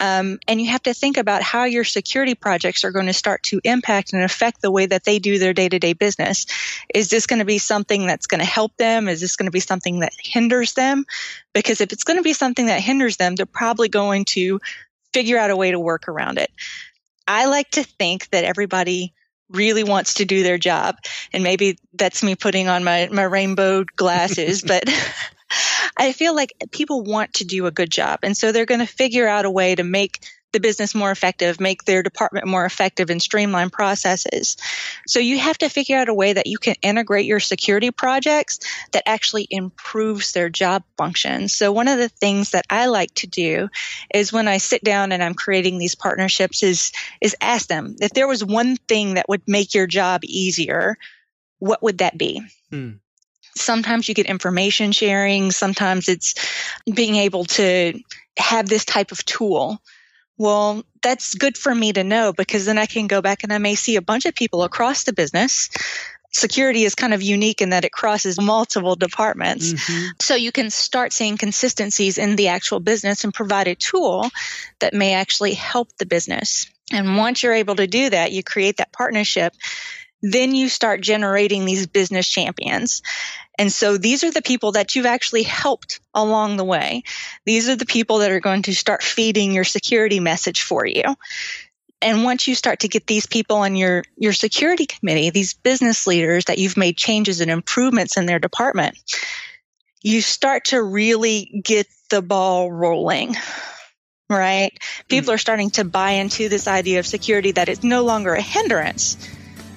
Um, 0.00 0.38
and 0.46 0.60
you 0.60 0.68
have 0.70 0.84
to 0.84 0.94
think 0.94 1.16
about 1.16 1.42
how 1.42 1.64
your 1.64 1.84
security 1.84 2.34
projects 2.34 2.84
are 2.84 2.92
going 2.92 3.06
to 3.06 3.12
start 3.12 3.42
to 3.44 3.60
impact 3.64 4.12
and 4.12 4.22
affect 4.22 4.62
the 4.62 4.70
way 4.70 4.86
that 4.86 5.04
they 5.04 5.18
do 5.18 5.38
their 5.38 5.52
day 5.52 5.68
to 5.68 5.78
day 5.78 5.94
business. 5.94 6.46
Is 6.94 7.08
this 7.08 7.26
going 7.26 7.40
to 7.40 7.44
be 7.44 7.58
something 7.58 8.06
that's 8.06 8.28
going 8.28 8.40
to 8.40 8.46
help 8.46 8.76
them? 8.76 9.08
Is 9.08 9.20
this 9.20 9.36
going 9.36 9.46
to 9.46 9.52
be 9.52 9.60
something 9.60 10.00
that 10.00 10.12
hinders 10.16 10.74
them? 10.74 11.04
Because 11.52 11.80
if 11.80 11.92
it's 11.92 12.04
going 12.04 12.18
to 12.18 12.22
be 12.22 12.34
something 12.34 12.66
that 12.66 12.80
hinders 12.80 13.16
them, 13.16 13.34
they're 13.34 13.46
probably 13.46 13.88
going 13.88 14.24
to 14.26 14.60
figure 15.12 15.38
out 15.38 15.50
a 15.50 15.56
way 15.56 15.72
to 15.72 15.80
work 15.80 16.08
around 16.08 16.38
it. 16.38 16.50
I 17.26 17.46
like 17.46 17.70
to 17.72 17.82
think 17.82 18.28
that 18.30 18.44
everybody 18.44 19.12
really 19.54 19.84
wants 19.84 20.14
to 20.14 20.24
do 20.24 20.42
their 20.42 20.58
job. 20.58 20.96
And 21.32 21.42
maybe 21.42 21.78
that's 21.94 22.22
me 22.22 22.34
putting 22.34 22.68
on 22.68 22.84
my, 22.84 23.08
my 23.10 23.22
rainbow 23.22 23.84
glasses, 23.96 24.62
but 24.66 24.84
I 25.96 26.12
feel 26.12 26.34
like 26.34 26.52
people 26.70 27.02
want 27.02 27.34
to 27.34 27.44
do 27.44 27.66
a 27.66 27.70
good 27.70 27.90
job. 27.90 28.20
And 28.22 28.36
so 28.36 28.52
they're 28.52 28.66
going 28.66 28.80
to 28.80 28.86
figure 28.86 29.28
out 29.28 29.44
a 29.44 29.50
way 29.50 29.74
to 29.74 29.84
make 29.84 30.20
the 30.54 30.60
business 30.60 30.94
more 30.94 31.10
effective, 31.10 31.60
make 31.60 31.84
their 31.84 32.02
department 32.02 32.46
more 32.46 32.64
effective, 32.64 33.10
and 33.10 33.20
streamline 33.20 33.68
processes. 33.68 34.56
So 35.06 35.18
you 35.18 35.38
have 35.38 35.58
to 35.58 35.68
figure 35.68 35.98
out 35.98 36.08
a 36.08 36.14
way 36.14 36.32
that 36.32 36.46
you 36.46 36.56
can 36.56 36.76
integrate 36.80 37.26
your 37.26 37.40
security 37.40 37.90
projects 37.90 38.60
that 38.92 39.02
actually 39.06 39.46
improves 39.50 40.32
their 40.32 40.48
job 40.48 40.82
function. 40.96 41.48
So 41.48 41.72
one 41.72 41.88
of 41.88 41.98
the 41.98 42.08
things 42.08 42.52
that 42.52 42.64
I 42.70 42.86
like 42.86 43.12
to 43.16 43.26
do 43.26 43.68
is 44.14 44.32
when 44.32 44.48
I 44.48 44.56
sit 44.56 44.82
down 44.82 45.12
and 45.12 45.22
I'm 45.22 45.34
creating 45.34 45.76
these 45.76 45.94
partnerships 45.94 46.62
is 46.62 46.92
is 47.20 47.36
ask 47.40 47.68
them 47.68 47.96
if 48.00 48.12
there 48.12 48.28
was 48.28 48.42
one 48.42 48.76
thing 48.76 49.14
that 49.14 49.28
would 49.28 49.42
make 49.46 49.74
your 49.74 49.86
job 49.86 50.22
easier, 50.24 50.96
what 51.58 51.82
would 51.82 51.98
that 51.98 52.16
be? 52.16 52.42
Hmm. 52.70 52.92
Sometimes 53.56 54.08
you 54.08 54.14
get 54.14 54.26
information 54.26 54.92
sharing. 54.92 55.52
Sometimes 55.52 56.08
it's 56.08 56.34
being 56.92 57.16
able 57.16 57.44
to 57.44 58.00
have 58.36 58.68
this 58.68 58.84
type 58.84 59.12
of 59.12 59.24
tool 59.24 59.80
well, 60.36 60.84
that's 61.02 61.34
good 61.34 61.56
for 61.56 61.74
me 61.74 61.92
to 61.92 62.04
know 62.04 62.32
because 62.32 62.66
then 62.66 62.78
I 62.78 62.86
can 62.86 63.06
go 63.06 63.22
back 63.22 63.44
and 63.44 63.52
I 63.52 63.58
may 63.58 63.74
see 63.74 63.96
a 63.96 64.02
bunch 64.02 64.26
of 64.26 64.34
people 64.34 64.62
across 64.62 65.04
the 65.04 65.12
business. 65.12 65.70
Security 66.32 66.82
is 66.82 66.96
kind 66.96 67.14
of 67.14 67.22
unique 67.22 67.62
in 67.62 67.70
that 67.70 67.84
it 67.84 67.92
crosses 67.92 68.40
multiple 68.40 68.96
departments. 68.96 69.72
Mm-hmm. 69.72 70.08
So 70.20 70.34
you 70.34 70.50
can 70.50 70.70
start 70.70 71.12
seeing 71.12 71.36
consistencies 71.36 72.18
in 72.18 72.34
the 72.34 72.48
actual 72.48 72.80
business 72.80 73.22
and 73.22 73.32
provide 73.32 73.68
a 73.68 73.76
tool 73.76 74.28
that 74.80 74.94
may 74.94 75.14
actually 75.14 75.54
help 75.54 75.96
the 75.98 76.06
business. 76.06 76.66
And 76.90 77.16
once 77.16 77.42
you're 77.42 77.54
able 77.54 77.76
to 77.76 77.86
do 77.86 78.10
that, 78.10 78.32
you 78.32 78.42
create 78.42 78.78
that 78.78 78.92
partnership 78.92 79.54
then 80.24 80.54
you 80.54 80.70
start 80.70 81.02
generating 81.02 81.66
these 81.66 81.86
business 81.86 82.26
champions. 82.26 83.02
And 83.58 83.72
so 83.72 83.96
these 83.96 84.24
are 84.24 84.30
the 84.30 84.42
people 84.42 84.72
that 84.72 84.94
you've 84.94 85.06
actually 85.06 85.44
helped 85.44 86.00
along 86.12 86.56
the 86.56 86.64
way. 86.64 87.02
These 87.44 87.68
are 87.68 87.76
the 87.76 87.86
people 87.86 88.18
that 88.18 88.32
are 88.32 88.40
going 88.40 88.62
to 88.62 88.74
start 88.74 89.02
feeding 89.02 89.52
your 89.52 89.64
security 89.64 90.20
message 90.20 90.62
for 90.62 90.84
you. 90.84 91.02
And 92.02 92.24
once 92.24 92.46
you 92.46 92.54
start 92.54 92.80
to 92.80 92.88
get 92.88 93.06
these 93.06 93.26
people 93.26 93.56
on 93.56 93.76
your, 93.76 94.04
your 94.16 94.32
security 94.32 94.86
committee, 94.86 95.30
these 95.30 95.54
business 95.54 96.06
leaders 96.06 96.46
that 96.46 96.58
you've 96.58 96.76
made 96.76 96.96
changes 96.96 97.40
and 97.40 97.50
improvements 97.50 98.16
in 98.16 98.26
their 98.26 98.38
department, 98.38 98.98
you 100.02 100.20
start 100.20 100.66
to 100.66 100.82
really 100.82 101.62
get 101.64 101.86
the 102.10 102.20
ball 102.20 102.70
rolling 102.70 103.36
right? 104.28 104.78
People 105.08 105.26
mm-hmm. 105.26 105.34
are 105.34 105.38
starting 105.38 105.70
to 105.70 105.84
buy 105.84 106.12
into 106.12 106.48
this 106.48 106.66
idea 106.66 106.98
of 106.98 107.06
security 107.06 107.52
that 107.52 107.68
it's 107.68 107.84
no 107.84 108.04
longer 108.04 108.34
a 108.34 108.40
hindrance, 108.40 109.16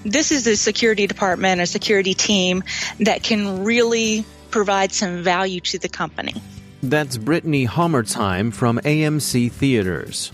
this 0.08 0.32
is 0.32 0.48
a 0.48 0.56
security 0.56 1.06
department, 1.06 1.62
a 1.62 1.66
security 1.66 2.14
team 2.14 2.64
that 3.00 3.24
can 3.24 3.64
really 3.64 4.26
provide 4.52 4.92
some 4.94 5.22
value 5.22 5.60
to 5.60 5.78
the 5.78 5.90
company. 5.90 6.34
That's 6.82 7.18
Britney 7.18 7.68
Hommertzheim 7.68 8.54
from 8.54 8.80
AMC 8.80 9.52
Theaters. 9.52 10.32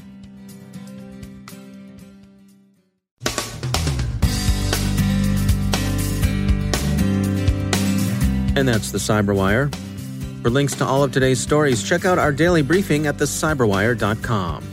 And 8.56 8.68
that's 8.68 8.92
the 8.92 9.00
Cyberwire. 9.00 9.74
For 10.44 10.52
links 10.52 10.76
to 10.76 10.86
all 10.86 11.04
of 11.04 11.12
today's 11.12 11.40
stories, 11.40 11.82
check 11.82 12.06
out 12.06 12.20
our 12.20 12.32
daily 12.32 12.62
briefing 12.62 13.08
at 13.08 13.18
thecyberwire.com. 13.18 14.73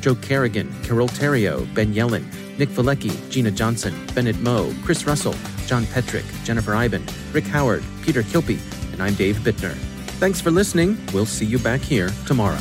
Joe 0.00 0.14
Carrigan, 0.14 0.72
Carole 0.82 1.08
Theriault, 1.08 1.72
Ben 1.74 1.92
Yelin, 1.92 2.24
Nick 2.58 2.68
Veliky, 2.70 3.30
Gina 3.30 3.50
Johnson, 3.50 3.94
Bennett 4.14 4.38
Moe, 4.40 4.72
Chris 4.84 5.06
Russell, 5.06 5.34
John 5.66 5.84
Petrik, 5.84 6.24
Jennifer 6.44 6.74
Eiben, 6.74 7.04
Rick 7.32 7.44
Howard, 7.44 7.84
Peter 8.02 8.22
Kilpe, 8.22 8.58
and 8.92 9.02
I'm 9.02 9.14
Dave 9.14 9.36
Bittner. 9.36 9.74
Thanks 10.18 10.40
for 10.40 10.50
listening. 10.50 10.98
We'll 11.12 11.26
see 11.26 11.46
you 11.46 11.58
back 11.58 11.80
here 11.80 12.10
tomorrow. 12.26 12.58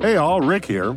Hey 0.00 0.16
all, 0.16 0.40
Rick 0.40 0.64
here. 0.64 0.96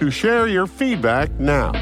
to 0.00 0.10
share 0.10 0.48
your 0.48 0.66
feedback 0.66 1.30
now. 1.38 1.72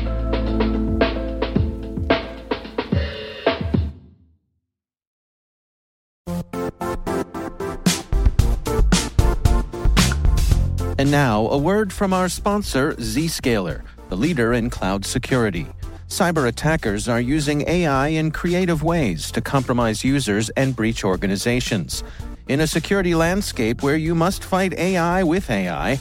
And 10.98 11.12
now, 11.12 11.46
a 11.46 11.56
word 11.56 11.92
from 11.92 12.12
our 12.12 12.28
sponsor, 12.28 12.94
Zscaler, 12.94 13.82
the 14.08 14.16
leader 14.16 14.52
in 14.52 14.68
cloud 14.68 15.06
security. 15.06 15.68
Cyber 16.08 16.48
attackers 16.48 17.08
are 17.08 17.20
using 17.20 17.68
AI 17.68 18.08
in 18.08 18.32
creative 18.32 18.82
ways 18.82 19.30
to 19.30 19.40
compromise 19.40 20.02
users 20.02 20.50
and 20.50 20.74
breach 20.74 21.04
organizations. 21.04 22.02
In 22.48 22.60
a 22.60 22.66
security 22.66 23.14
landscape 23.14 23.84
where 23.84 23.96
you 23.96 24.16
must 24.16 24.42
fight 24.42 24.72
AI 24.72 25.22
with 25.22 25.48
AI, 25.50 26.00